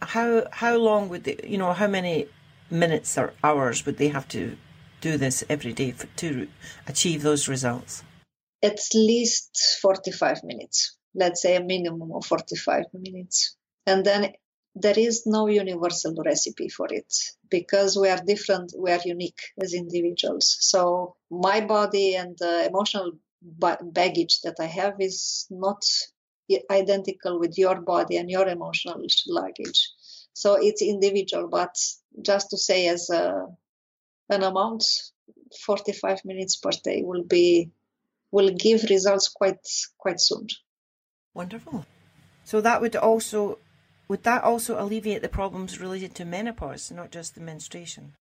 how 0.00 0.46
how 0.52 0.76
long 0.76 1.08
would 1.08 1.24
they? 1.24 1.40
You 1.44 1.58
know, 1.58 1.72
how 1.72 1.86
many 1.86 2.28
minutes 2.70 3.18
or 3.18 3.32
hours 3.42 3.86
would 3.86 3.96
they 3.98 4.08
have 4.08 4.28
to 4.28 4.56
do 5.00 5.16
this 5.16 5.44
every 5.48 5.72
day 5.72 5.92
for, 5.92 6.06
to 6.16 6.48
achieve 6.86 7.22
those 7.22 7.48
results? 7.48 8.02
At 8.62 8.78
least 8.94 9.78
forty-five 9.80 10.42
minutes. 10.44 10.96
Let's 11.14 11.42
say 11.42 11.56
a 11.56 11.62
minimum 11.62 12.12
of 12.12 12.26
forty-five 12.26 12.86
minutes, 12.92 13.56
and 13.86 14.04
then 14.04 14.32
there 14.74 14.98
is 14.98 15.24
no 15.26 15.46
universal 15.46 16.14
recipe 16.24 16.68
for 16.68 16.88
it 16.90 17.12
because 17.48 17.96
we 17.96 18.08
are 18.08 18.20
different, 18.24 18.72
we 18.76 18.90
are 18.90 19.00
unique 19.04 19.40
as 19.62 19.72
individuals. 19.72 20.56
So 20.60 21.16
my 21.30 21.60
body 21.60 22.16
and 22.16 22.36
the 22.38 22.66
emotional 22.66 23.12
baggage 23.40 24.40
that 24.42 24.56
I 24.58 24.66
have 24.66 24.94
is 25.00 25.46
not 25.50 25.82
identical 26.70 27.38
with 27.38 27.56
your 27.56 27.80
body 27.80 28.16
and 28.16 28.30
your 28.30 28.48
emotional 28.48 29.00
luggage. 29.28 29.90
So 30.32 30.54
it's 30.54 30.82
individual, 30.82 31.48
but 31.48 31.76
just 32.20 32.50
to 32.50 32.58
say 32.58 32.88
as 32.88 33.10
a, 33.10 33.46
an 34.28 34.42
amount, 34.42 34.84
45 35.64 36.24
minutes 36.24 36.56
per 36.56 36.70
day 36.82 37.02
will 37.04 37.22
be 37.22 37.70
will 38.32 38.50
give 38.50 38.82
results 38.90 39.28
quite 39.28 39.64
quite 39.96 40.20
soon. 40.20 40.48
Wonderful. 41.34 41.86
So 42.44 42.60
that 42.60 42.80
would 42.80 42.96
also 42.96 43.58
would 44.08 44.22
that 44.24 44.44
also 44.44 44.80
alleviate 44.82 45.22
the 45.22 45.28
problems 45.28 45.80
related 45.80 46.14
to 46.16 46.24
menopause, 46.24 46.90
not 46.90 47.10
just 47.10 47.34
the 47.34 47.40
menstruation? 47.40 48.14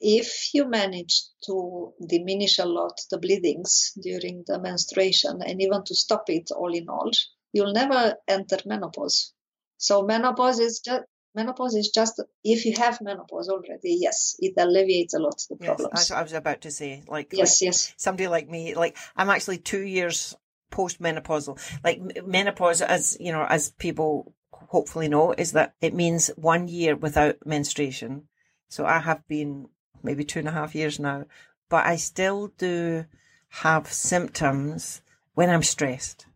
If 0.00 0.54
you 0.54 0.66
manage 0.66 1.22
to 1.46 1.92
diminish 2.04 2.58
a 2.58 2.64
lot 2.64 2.98
the 3.10 3.18
bleedings 3.18 3.92
during 4.00 4.44
the 4.46 4.58
menstruation 4.58 5.42
and 5.42 5.60
even 5.60 5.84
to 5.84 5.94
stop 5.94 6.24
it 6.28 6.50
all 6.50 6.72
in 6.74 6.88
all, 6.88 7.10
you'll 7.52 7.74
never 7.74 8.16
enter 8.26 8.58
menopause. 8.64 9.32
So 9.76 10.02
menopause 10.02 10.58
is 10.58 10.80
just 10.80 11.04
menopause 11.34 11.74
is 11.74 11.90
just 11.90 12.20
if 12.42 12.64
you 12.64 12.74
have 12.76 13.00
menopause 13.00 13.48
already 13.48 13.96
yes 14.00 14.34
it 14.40 14.54
alleviates 14.56 15.14
a 15.14 15.18
lot 15.18 15.40
the 15.48 15.56
problems 15.56 15.90
yes, 15.94 16.10
i 16.10 16.22
was 16.22 16.32
about 16.32 16.60
to 16.60 16.70
say 16.70 17.02
like 17.06 17.32
yes 17.32 17.60
like 17.62 17.66
yes 17.68 17.94
somebody 17.96 18.26
like 18.26 18.48
me 18.48 18.74
like 18.74 18.96
i'm 19.16 19.30
actually 19.30 19.58
two 19.58 19.80
years 19.80 20.34
postmenopausal 20.72 21.56
like 21.84 22.00
menopause 22.26 22.82
as 22.82 23.16
you 23.20 23.32
know 23.32 23.46
as 23.48 23.70
people 23.70 24.34
hopefully 24.52 25.08
know 25.08 25.32
is 25.32 25.52
that 25.52 25.74
it 25.80 25.94
means 25.94 26.28
one 26.36 26.68
year 26.68 26.96
without 26.96 27.46
menstruation. 27.46 28.28
So 28.68 28.86
I 28.86 29.00
have 29.00 29.26
been 29.26 29.68
maybe 30.02 30.24
two 30.24 30.38
and 30.38 30.48
a 30.48 30.52
half 30.52 30.74
years 30.74 30.98
now, 30.98 31.26
but 31.68 31.86
I 31.86 31.96
still 31.96 32.48
do 32.58 33.04
have 33.48 33.92
symptoms 33.92 35.02
when 35.34 35.50
I'm 35.50 35.62
stressed 35.62 36.26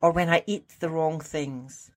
or 0.00 0.12
when 0.12 0.28
I 0.28 0.44
eat 0.46 0.68
the 0.80 0.90
wrong 0.90 1.20
things. 1.20 1.90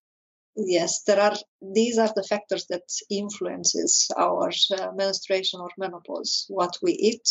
Yes, 0.56 1.04
there 1.04 1.20
are. 1.20 1.36
These 1.62 1.98
are 1.98 2.12
the 2.14 2.24
factors 2.24 2.66
that 2.68 2.84
influences 3.10 4.12
our 4.18 4.52
uh, 4.78 4.92
menstruation 4.94 5.62
or 5.62 5.70
menopause, 5.78 6.46
what 6.50 6.78
we 6.82 6.92
eat, 6.92 7.28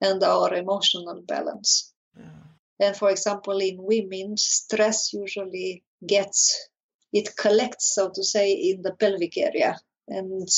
and 0.00 0.22
our 0.22 0.54
emotional 0.54 1.22
balance. 1.26 1.92
Yeah. 2.18 2.44
And 2.80 2.96
for 2.96 3.10
example, 3.10 3.58
in 3.58 3.76
women, 3.78 4.38
stress 4.38 5.12
usually 5.12 5.84
gets 6.06 6.68
it 7.18 7.36
collects, 7.36 7.94
so 7.94 8.10
to 8.10 8.22
say, 8.22 8.52
in 8.52 8.82
the 8.82 8.92
pelvic 8.92 9.36
area, 9.38 9.78
and 10.08 10.48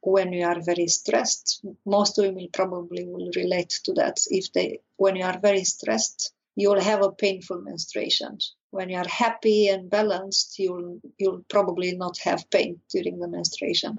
when 0.00 0.32
you 0.32 0.44
are 0.44 0.60
very 0.60 0.88
stressed, 0.88 1.64
most 1.84 2.18
women 2.18 2.48
probably 2.52 3.04
will 3.04 3.30
relate 3.36 3.80
to 3.84 3.92
that. 3.94 4.16
If 4.28 4.52
they, 4.52 4.80
when 4.96 5.16
you 5.16 5.24
are 5.24 5.38
very 5.38 5.64
stressed, 5.64 6.32
you 6.56 6.70
will 6.70 6.80
have 6.80 7.02
a 7.02 7.12
painful 7.12 7.60
menstruation 7.60 8.38
when 8.70 8.90
you 8.90 8.98
are 8.98 9.08
happy 9.08 9.68
and 9.68 9.90
balanced, 9.90 10.58
you'll 10.58 11.00
you'll 11.18 11.44
probably 11.48 11.96
not 11.96 12.18
have 12.18 12.50
pain 12.50 12.80
during 12.90 13.18
the 13.18 13.28
menstruation. 13.28 13.98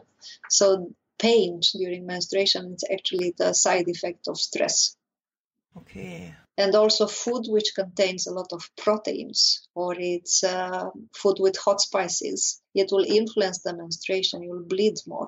So 0.49 0.93
pain 1.17 1.61
during 1.77 2.05
menstruation 2.05 2.73
is 2.73 2.83
actually 2.91 3.33
the 3.37 3.53
side 3.53 3.87
effect 3.87 4.27
of 4.27 4.37
stress. 4.37 4.95
Okay. 5.77 6.35
And 6.59 6.75
also 6.75 7.07
food 7.07 7.45
which 7.47 7.71
contains 7.73 8.27
a 8.27 8.33
lot 8.33 8.51
of 8.51 8.69
proteins 8.75 9.65
or 9.75 9.95
it's 9.97 10.43
uh, 10.43 10.89
food 11.15 11.37
with 11.39 11.55
hot 11.55 11.79
spices, 11.79 12.61
it 12.75 12.89
will 12.91 13.05
influence 13.05 13.61
the 13.61 13.73
menstruation. 13.73 14.43
You'll 14.43 14.65
bleed 14.65 14.95
more. 15.07 15.27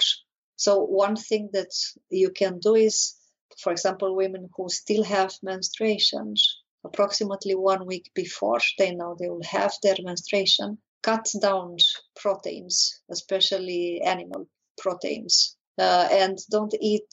So 0.57 0.83
one 0.83 1.15
thing 1.15 1.49
that 1.53 1.71
you 2.09 2.31
can 2.31 2.59
do 2.59 2.75
is, 2.75 3.15
for 3.63 3.71
example, 3.71 4.13
women 4.13 4.49
who 4.57 4.67
still 4.67 5.05
have 5.05 5.33
menstruation 5.41 6.35
approximately 6.83 7.55
one 7.55 7.85
week 7.85 8.11
before 8.13 8.59
they 8.77 8.93
know 8.93 9.15
they 9.17 9.29
will 9.29 9.43
have 9.43 9.73
their 9.81 9.95
menstruation, 10.03 10.79
cut 11.01 11.29
down 11.41 11.77
proteins, 12.17 13.01
especially 13.09 14.01
animal 14.01 14.49
proteins. 14.77 15.55
Uh, 15.79 16.09
and 16.11 16.37
don't 16.51 16.73
eat 16.81 17.07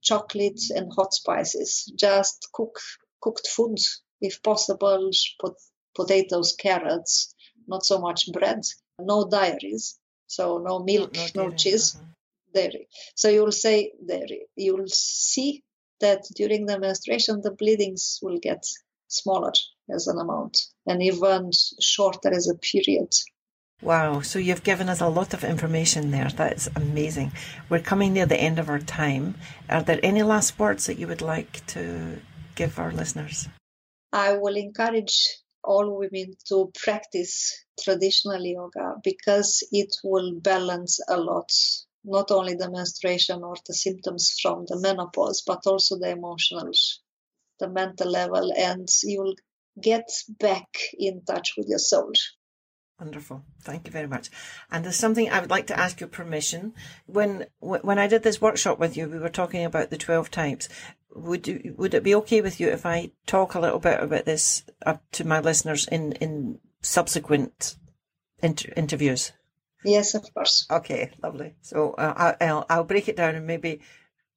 chocolate 0.00 0.60
and 0.76 0.92
hot 0.94 1.12
spices. 1.12 1.92
Just 1.96 2.48
cook 2.52 2.78
cooked 3.20 3.48
food 3.48 3.78
if 4.20 4.42
possible. 4.42 5.10
Put 5.40 5.54
potatoes, 5.94 6.54
carrots, 6.58 7.34
not 7.66 7.84
so 7.84 7.98
much 7.98 8.30
bread. 8.32 8.62
No 9.00 9.28
dairies, 9.28 9.98
so 10.26 10.58
no 10.58 10.80
milk, 10.80 11.16
no, 11.34 11.44
no 11.44 11.50
cheese, 11.56 11.94
uh-huh. 11.94 12.04
dairy. 12.54 12.88
So 13.14 13.28
you'll 13.28 13.52
say 13.52 13.92
dairy. 14.06 14.46
You'll 14.56 14.88
see 14.88 15.62
that 16.00 16.24
during 16.34 16.66
the 16.66 16.78
menstruation 16.78 17.40
the 17.42 17.52
bleedings 17.52 18.18
will 18.22 18.38
get 18.38 18.64
smaller 19.08 19.52
as 19.90 20.06
an 20.06 20.18
amount 20.18 20.58
and 20.86 21.02
even 21.02 21.50
shorter 21.80 22.32
as 22.32 22.48
a 22.48 22.54
period. 22.54 23.12
Wow, 23.80 24.22
so 24.22 24.40
you've 24.40 24.64
given 24.64 24.88
us 24.88 25.00
a 25.00 25.08
lot 25.08 25.34
of 25.34 25.44
information 25.44 26.10
there. 26.10 26.28
That 26.30 26.54
is 26.54 26.68
amazing. 26.74 27.30
We're 27.68 27.78
coming 27.78 28.12
near 28.12 28.26
the 28.26 28.36
end 28.36 28.58
of 28.58 28.68
our 28.68 28.80
time. 28.80 29.36
Are 29.68 29.82
there 29.82 30.00
any 30.02 30.24
last 30.24 30.58
words 30.58 30.86
that 30.86 30.98
you 30.98 31.06
would 31.06 31.22
like 31.22 31.64
to 31.68 32.18
give 32.58 32.78
our 32.78 32.92
listeners? 32.92 33.48
I 34.12 34.36
will 34.36 34.56
encourage 34.56 35.16
all 35.62 35.96
women 35.96 36.34
to 36.48 36.72
practice 36.82 37.64
traditional 37.84 38.44
yoga 38.44 38.94
because 39.04 39.50
it 39.70 39.94
will 40.02 40.40
balance 40.40 40.98
a 41.08 41.16
lot 41.16 41.50
not 42.04 42.30
only 42.30 42.54
the 42.54 42.70
menstruation 42.70 43.42
or 43.42 43.56
the 43.66 43.74
symptoms 43.74 44.34
from 44.40 44.64
the 44.66 44.78
menopause 44.80 45.42
but 45.46 45.60
also 45.66 45.98
the 45.98 46.10
emotional 46.10 46.70
the 47.60 47.68
mental 47.68 48.10
level 48.10 48.52
and 48.56 48.88
you'll 49.02 49.34
get 49.80 50.08
back 50.28 50.68
in 50.98 51.22
touch 51.24 51.54
with 51.56 51.66
your 51.68 51.78
soul. 51.78 52.12
Wonderful. 53.00 53.44
Thank 53.62 53.86
you 53.86 53.92
very 53.92 54.08
much. 54.08 54.28
And 54.72 54.84
there's 54.84 54.96
something 54.96 55.30
I 55.30 55.38
would 55.38 55.50
like 55.50 55.68
to 55.68 55.78
ask 55.78 56.00
your 56.00 56.08
permission. 56.08 56.74
When 57.06 57.46
when 57.60 57.98
I 57.98 58.08
did 58.08 58.24
this 58.24 58.40
workshop 58.40 58.80
with 58.80 58.96
you, 58.96 59.06
we 59.06 59.20
were 59.20 59.28
talking 59.28 59.64
about 59.64 59.90
the 59.90 59.96
12 59.96 60.32
types. 60.32 60.68
Would 61.14 61.74
would 61.76 61.94
it 61.94 62.02
be 62.02 62.14
okay 62.16 62.40
with 62.40 62.60
you 62.60 62.68
if 62.68 62.84
I 62.86 63.10
talk 63.26 63.54
a 63.54 63.60
little 63.60 63.78
bit 63.78 64.00
about 64.00 64.24
this 64.24 64.64
up 64.84 65.02
to 65.12 65.26
my 65.26 65.40
listeners 65.40 65.88
in 65.88 66.12
in 66.12 66.58
subsequent 66.82 67.76
inter- 68.42 68.72
interviews? 68.76 69.32
Yes, 69.84 70.14
of 70.14 70.32
course. 70.34 70.66
Okay, 70.70 71.12
lovely. 71.22 71.54
So 71.62 71.92
uh, 71.92 72.36
I'll 72.40 72.66
I'll 72.68 72.84
break 72.84 73.08
it 73.08 73.16
down 73.16 73.34
and 73.34 73.46
maybe 73.46 73.80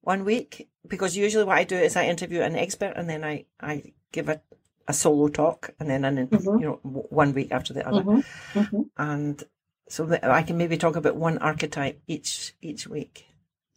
one 0.01 0.25
week 0.25 0.69
because 0.87 1.15
usually 1.15 1.43
what 1.43 1.57
I 1.57 1.63
do 1.63 1.77
is 1.77 1.95
I 1.95 2.05
interview 2.05 2.41
an 2.41 2.55
expert 2.55 2.93
and 2.95 3.09
then 3.09 3.23
I, 3.23 3.45
I 3.59 3.93
give 4.11 4.29
a, 4.29 4.41
a 4.87 4.93
solo 4.93 5.27
talk 5.27 5.71
and 5.79 5.89
then 5.89 6.05
an, 6.05 6.27
mm-hmm. 6.27 6.59
you 6.59 6.65
know 6.65 6.79
one 6.83 7.33
week 7.33 7.51
after 7.51 7.73
the 7.73 7.87
other 7.87 8.01
mm-hmm. 8.01 8.59
Mm-hmm. 8.59 8.81
and 8.97 9.43
so 9.87 10.09
I 10.23 10.43
can 10.43 10.57
maybe 10.57 10.77
talk 10.77 10.95
about 10.95 11.15
one 11.15 11.37
archetype 11.39 12.01
each 12.07 12.55
each 12.61 12.87
week. 12.87 13.25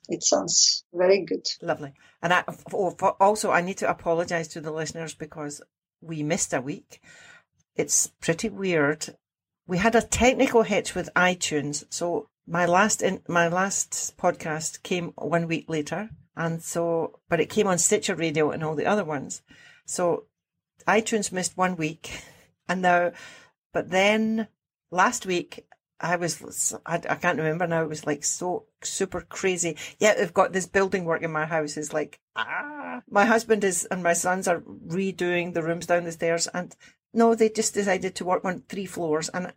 It 0.08 0.22
sounds 0.22 0.84
very 0.92 1.24
good. 1.24 1.46
Lovely. 1.62 1.94
And 2.22 2.32
I 2.32 2.44
also 3.20 3.50
I 3.50 3.60
need 3.60 3.78
to 3.78 3.90
apologize 3.90 4.48
to 4.48 4.60
the 4.60 4.72
listeners 4.72 5.14
because 5.14 5.62
we 6.00 6.22
missed 6.22 6.52
a 6.52 6.60
week. 6.60 7.00
It's 7.74 8.08
pretty 8.20 8.48
weird. 8.48 9.16
We 9.66 9.78
had 9.78 9.94
a 9.94 10.02
technical 10.02 10.62
hitch 10.62 10.94
with 10.94 11.08
iTunes, 11.16 11.84
so 11.88 12.28
my 12.46 12.66
last 12.66 13.02
in, 13.02 13.22
my 13.28 13.48
last 13.48 14.14
podcast 14.18 14.82
came 14.82 15.12
one 15.16 15.48
week 15.48 15.68
later, 15.68 16.10
and 16.36 16.62
so 16.62 17.20
but 17.28 17.40
it 17.40 17.48
came 17.48 17.66
on 17.66 17.78
Stitcher 17.78 18.14
Radio 18.14 18.50
and 18.50 18.62
all 18.62 18.74
the 18.74 18.86
other 18.86 19.04
ones. 19.04 19.42
So 19.86 20.24
iTunes 20.86 21.32
missed 21.32 21.56
one 21.56 21.76
week, 21.76 22.22
and 22.68 22.82
now, 22.82 23.12
but 23.72 23.90
then 23.90 24.48
last 24.90 25.24
week 25.24 25.66
I 26.04 26.16
was 26.16 26.74
I, 26.84 26.96
I 26.96 27.14
can't 27.14 27.38
remember 27.38 27.66
now. 27.66 27.82
It 27.82 27.88
was 27.88 28.06
like 28.06 28.24
so 28.24 28.66
super 28.82 29.22
crazy. 29.22 29.76
Yeah, 29.98 30.14
they've 30.14 30.34
got 30.34 30.52
this 30.52 30.66
building 30.66 31.06
work 31.06 31.22
in 31.22 31.32
my 31.32 31.46
house. 31.46 31.78
Is 31.78 31.94
like 31.94 32.20
ah, 32.36 33.00
my 33.08 33.24
husband 33.24 33.64
is 33.64 33.86
and 33.86 34.02
my 34.02 34.12
sons 34.12 34.46
are 34.46 34.60
redoing 34.60 35.54
the 35.54 35.62
rooms 35.62 35.86
down 35.86 36.04
the 36.04 36.12
stairs, 36.12 36.46
and 36.48 36.76
no, 37.14 37.34
they 37.34 37.48
just 37.48 37.72
decided 37.72 38.14
to 38.16 38.24
work 38.24 38.44
on 38.44 38.64
three 38.68 38.84
floors, 38.84 39.30
and 39.30 39.54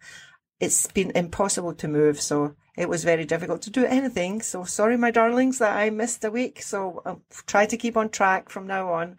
it's 0.60 0.88
been 0.88 1.12
impossible 1.16 1.74
to 1.74 1.88
move. 1.88 2.22
So 2.22 2.56
it 2.78 2.88
was 2.88 3.04
very 3.04 3.26
difficult 3.26 3.62
to 3.64 3.70
do 3.70 3.86
anything. 3.86 4.42
So 4.42 4.64
sorry, 4.64 4.96
my 4.96 5.12
darlings, 5.12 5.60
that 5.60 5.76
I 5.76 5.90
missed 5.90 6.24
a 6.24 6.32
week. 6.32 6.62
So 6.62 7.02
I'll 7.06 7.24
try 7.46 7.66
to 7.66 7.78
keep 7.78 7.98
on 7.98 8.10
track 8.10 8.50
from 8.50 8.68
now 8.68 8.94
on. 8.94 9.18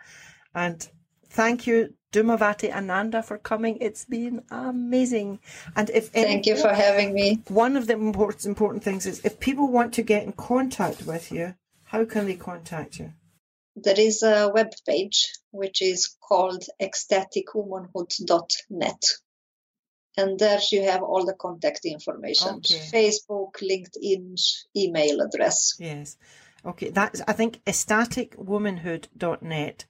And 0.55 0.89
thank 1.31 1.67
you, 1.67 1.95
Dhumavati 2.13 2.71
Ananda, 2.73 3.23
for 3.23 3.39
coming. 3.39 3.79
It's 3.81 4.05
been 4.05 4.43
amazing. 4.51 5.41
And 5.77 5.89
if 5.91 6.09
thank 6.09 6.27
any, 6.27 6.43
you 6.45 6.57
for 6.57 6.73
having 6.73 7.13
me. 7.13 7.43
One 7.49 7.77
of 7.77 7.87
the 7.87 7.93
important 7.95 8.47
important 8.47 8.83
things 8.85 9.07
is 9.07 9.25
if 9.25 9.41
people 9.41 9.69
want 9.69 9.95
to 9.95 10.03
get 10.03 10.25
in 10.25 10.33
contact 10.33 11.07
with 11.07 11.33
you, 11.33 11.55
how 11.85 12.05
can 12.05 12.27
they 12.27 12.37
contact 12.37 12.99
you? 12.99 13.13
There 13.77 13.99
is 13.99 14.23
a 14.23 14.51
web 14.53 14.73
page 14.87 15.33
which 15.51 15.81
is 15.83 16.17
called 16.21 16.65
ecstaticwomanhood.net 16.81 19.03
and 20.19 20.39
there 20.39 20.61
you 20.73 20.83
have 20.83 21.03
all 21.03 21.25
the 21.25 21.33
contact 21.35 21.85
information 21.85 22.57
okay. 22.57 22.81
facebook 22.93 23.53
linkedin 23.63 24.35
email 24.77 25.21
address 25.21 25.77
yes 25.79 26.17
okay 26.67 26.91
that's 26.91 27.23
i 27.29 27.33
think 27.33 27.65
ecstaticwomanhood.net 27.65 29.87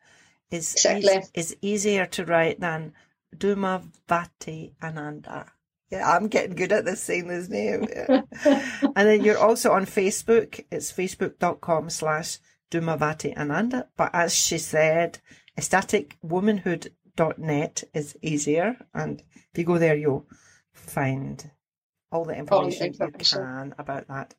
is 0.50 0.74
exactly. 0.74 1.12
is, 1.12 1.30
is 1.34 1.56
easier 1.62 2.06
to 2.06 2.24
write 2.24 2.61
than 2.61 2.92
duma 3.37 3.82
vati 4.08 4.74
ananda 4.82 5.46
yeah 5.90 6.14
i'm 6.14 6.28
getting 6.28 6.56
good 6.56 6.72
at 6.72 6.84
this 6.84 7.02
saying 7.02 7.28
this 7.28 7.48
name 7.48 7.87
yeah. 7.94 8.22
and 8.44 9.08
then 9.08 9.22
you're 9.22 9.38
also 9.38 9.72
on 9.72 9.84
facebook 9.84 10.64
it's 10.70 10.92
facebook.com 10.92 11.90
slash 11.90 12.38
dumavati 12.70 13.37
ananda 13.37 13.88
but 13.96 14.11
as 14.14 14.32
she 14.34 14.58
said 14.58 15.18
ecstaticwomanhood.net 15.58 17.84
is 17.94 18.16
easier 18.22 18.76
and 18.94 19.22
if 19.58 19.58
you 19.58 19.64
go 19.64 19.78
there, 19.78 19.96
you'll 19.96 20.26
find 20.72 21.50
all 22.12 22.24
the 22.24 22.34
information, 22.34 22.52
all 22.52 22.70
the 22.70 22.87
information. 22.87 23.11
you 23.18 23.40
can 23.40 23.74
about 23.78 24.08
that. 24.08 24.34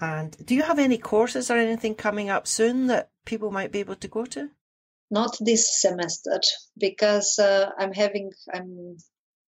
And 0.00 0.36
do 0.44 0.54
you 0.54 0.62
have 0.62 0.78
any 0.78 0.98
courses 0.98 1.50
or 1.50 1.56
anything 1.56 1.94
coming 1.94 2.30
up 2.30 2.46
soon 2.46 2.86
that 2.86 3.10
people 3.24 3.50
might 3.50 3.72
be 3.72 3.80
able 3.80 3.96
to 3.96 4.08
go 4.08 4.24
to? 4.26 4.50
Not 5.10 5.36
this 5.40 5.80
semester 5.80 6.40
because 6.76 7.38
uh, 7.38 7.70
I'm 7.78 7.92
having 7.92 8.32
I'm 8.52 8.96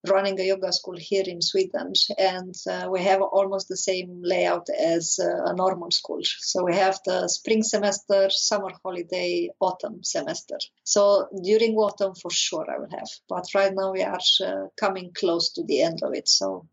running 0.08 0.40
a 0.40 0.44
yoga 0.44 0.72
school 0.72 0.96
here 0.96 1.24
in 1.26 1.42
Sweden, 1.42 1.92
and 2.18 2.54
uh, 2.70 2.88
we 2.90 3.02
have 3.02 3.20
almost 3.20 3.68
the 3.68 3.76
same 3.76 4.22
layout 4.22 4.68
as 4.70 5.18
uh, 5.22 5.44
a 5.44 5.54
normal 5.54 5.90
school. 5.90 6.20
So 6.22 6.64
we 6.64 6.74
have 6.74 6.98
the 7.04 7.28
spring 7.28 7.62
semester, 7.62 8.30
summer 8.30 8.70
holiday, 8.82 9.50
autumn 9.60 10.02
semester. 10.02 10.58
So 10.84 11.28
during 11.42 11.74
autumn, 11.74 12.14
for 12.14 12.30
sure, 12.30 12.66
I 12.70 12.78
will 12.78 12.90
have. 12.90 13.08
But 13.28 13.44
right 13.54 13.74
now 13.74 13.92
we 13.92 14.02
are 14.02 14.20
uh, 14.44 14.66
coming 14.78 15.12
close 15.12 15.52
to 15.52 15.64
the 15.64 15.82
end 15.82 16.00
of 16.02 16.14
it. 16.14 16.28
So 16.28 16.66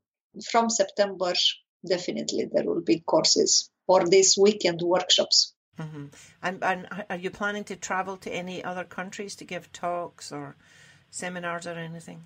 from 0.50 0.70
September, 0.70 1.34
definitely 1.86 2.50
there 2.52 2.66
will 2.66 2.82
be 2.82 3.00
courses 3.02 3.70
or 3.88 4.06
these 4.06 4.38
weekend 4.38 4.82
workshops. 4.82 5.54
Mm-hmm. 5.80 6.06
And, 6.42 6.64
and 6.64 7.06
are 7.10 7.18
you 7.18 7.30
planning 7.30 7.64
to 7.66 7.76
travel 7.76 8.18
to 8.18 8.32
any 8.32 8.64
other 8.64 8.84
countries 8.84 9.36
to 9.36 9.46
give 9.46 9.72
talks 9.72 10.32
or 10.32 10.56
seminars 11.12 11.68
or 11.68 11.74
anything? 11.74 12.26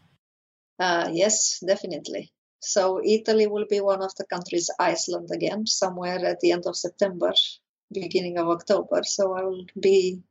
Uh, 0.80 1.10
yes, 1.12 1.64
definitely. 1.66 2.32
So 2.60 3.02
Italy 3.04 3.48
will 3.48 3.66
be 3.70 3.82
one 3.82 4.02
of 4.02 4.16
the 4.16 4.26
countries, 4.26 4.70
Iceland 4.80 5.30
again, 5.34 5.66
somewhere 5.66 6.24
at 6.26 6.40
the 6.40 6.52
end 6.52 6.64
of 6.68 6.78
September, 6.78 7.34
beginning 7.92 8.38
of 8.38 8.48
October. 8.48 9.02
So 9.04 9.34
I 9.34 9.44
will 9.44 9.66
be 9.80 10.22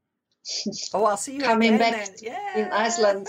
oh, 0.94 1.04
I'll 1.04 1.16
see 1.16 1.34
you 1.34 1.42
coming 1.42 1.78
back 1.78 2.08
yeah. 2.22 2.58
in 2.58 2.72
Iceland. 2.72 3.28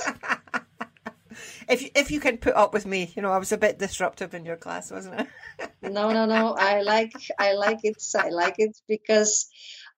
if 1.69 1.81
you, 1.81 1.89
if 1.95 2.11
you 2.11 2.19
can 2.19 2.37
put 2.37 2.55
up 2.55 2.73
with 2.73 2.85
me, 2.85 3.11
you 3.15 3.21
know, 3.21 3.31
I 3.31 3.37
was 3.37 3.51
a 3.51 3.57
bit 3.57 3.79
disruptive 3.79 4.33
in 4.33 4.45
your 4.45 4.57
class, 4.57 4.91
wasn't 4.91 5.21
it? 5.21 5.27
no, 5.81 6.11
no, 6.11 6.25
no. 6.25 6.55
I 6.57 6.81
like 6.81 7.13
I 7.37 7.53
like 7.53 7.79
it. 7.83 8.01
I 8.15 8.29
like 8.29 8.55
it 8.57 8.77
because 8.87 9.49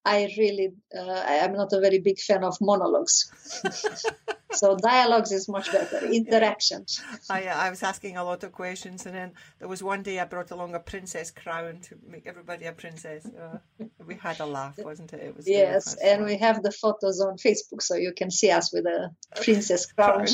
I 0.06 0.34
really, 0.38 0.74
uh, 0.98 1.24
I'm 1.26 1.54
not 1.54 1.72
a 1.72 1.80
very 1.80 2.00
big 2.00 2.20
fan 2.20 2.44
of 2.44 2.58
monologues. 2.60 3.32
so 4.52 4.76
dialogues 4.76 5.32
is 5.32 5.48
much 5.48 5.72
better. 5.72 6.06
Interactions. 6.06 7.02
I, 7.30 7.46
I 7.48 7.70
was 7.70 7.84
asking 7.84 8.18
a 8.18 8.24
lot 8.24 8.44
of 8.44 8.52
questions, 8.52 9.06
and 9.06 9.16
then 9.16 9.32
there 9.60 9.70
was 9.70 9.82
one 9.82 10.04
day 10.04 10.20
I 10.20 10.26
brought 10.26 10.52
along 10.52 10.76
a 10.76 10.80
princess 10.80 11.32
crown 11.32 11.80
to 11.84 11.96
make 12.06 12.28
everybody 12.28 12.66
a 12.66 12.74
princess. 12.74 13.26
Uh, 13.26 13.60
we 14.06 14.16
had 14.16 14.42
a 14.42 14.46
laugh, 14.46 14.78
wasn't 14.78 15.14
it? 15.14 15.22
It 15.22 15.38
was 15.38 15.48
yes, 15.48 15.96
and 15.96 16.26
we 16.26 16.38
have 16.38 16.62
the 16.64 16.72
photos 16.72 17.22
on 17.22 17.38
Facebook, 17.38 17.82
so 17.82 17.96
you 17.96 18.12
can 18.12 18.30
see 18.30 18.52
us 18.52 18.74
with 18.74 18.86
a 18.86 19.12
princess 19.42 19.86
crown. 19.94 20.28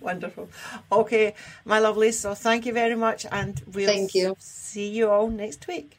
Wonderful. 0.00 0.48
Okay, 0.90 1.34
my 1.66 1.80
lovely. 1.80 2.12
So 2.12 2.34
thank 2.34 2.64
you 2.64 2.72
very 2.72 2.96
much, 2.96 3.26
and 3.30 3.62
we'll 3.74 3.86
thank 3.86 4.14
you. 4.14 4.36
see 4.38 4.88
you 4.88 5.10
all 5.10 5.28
next 5.28 5.66
week. 5.68 5.95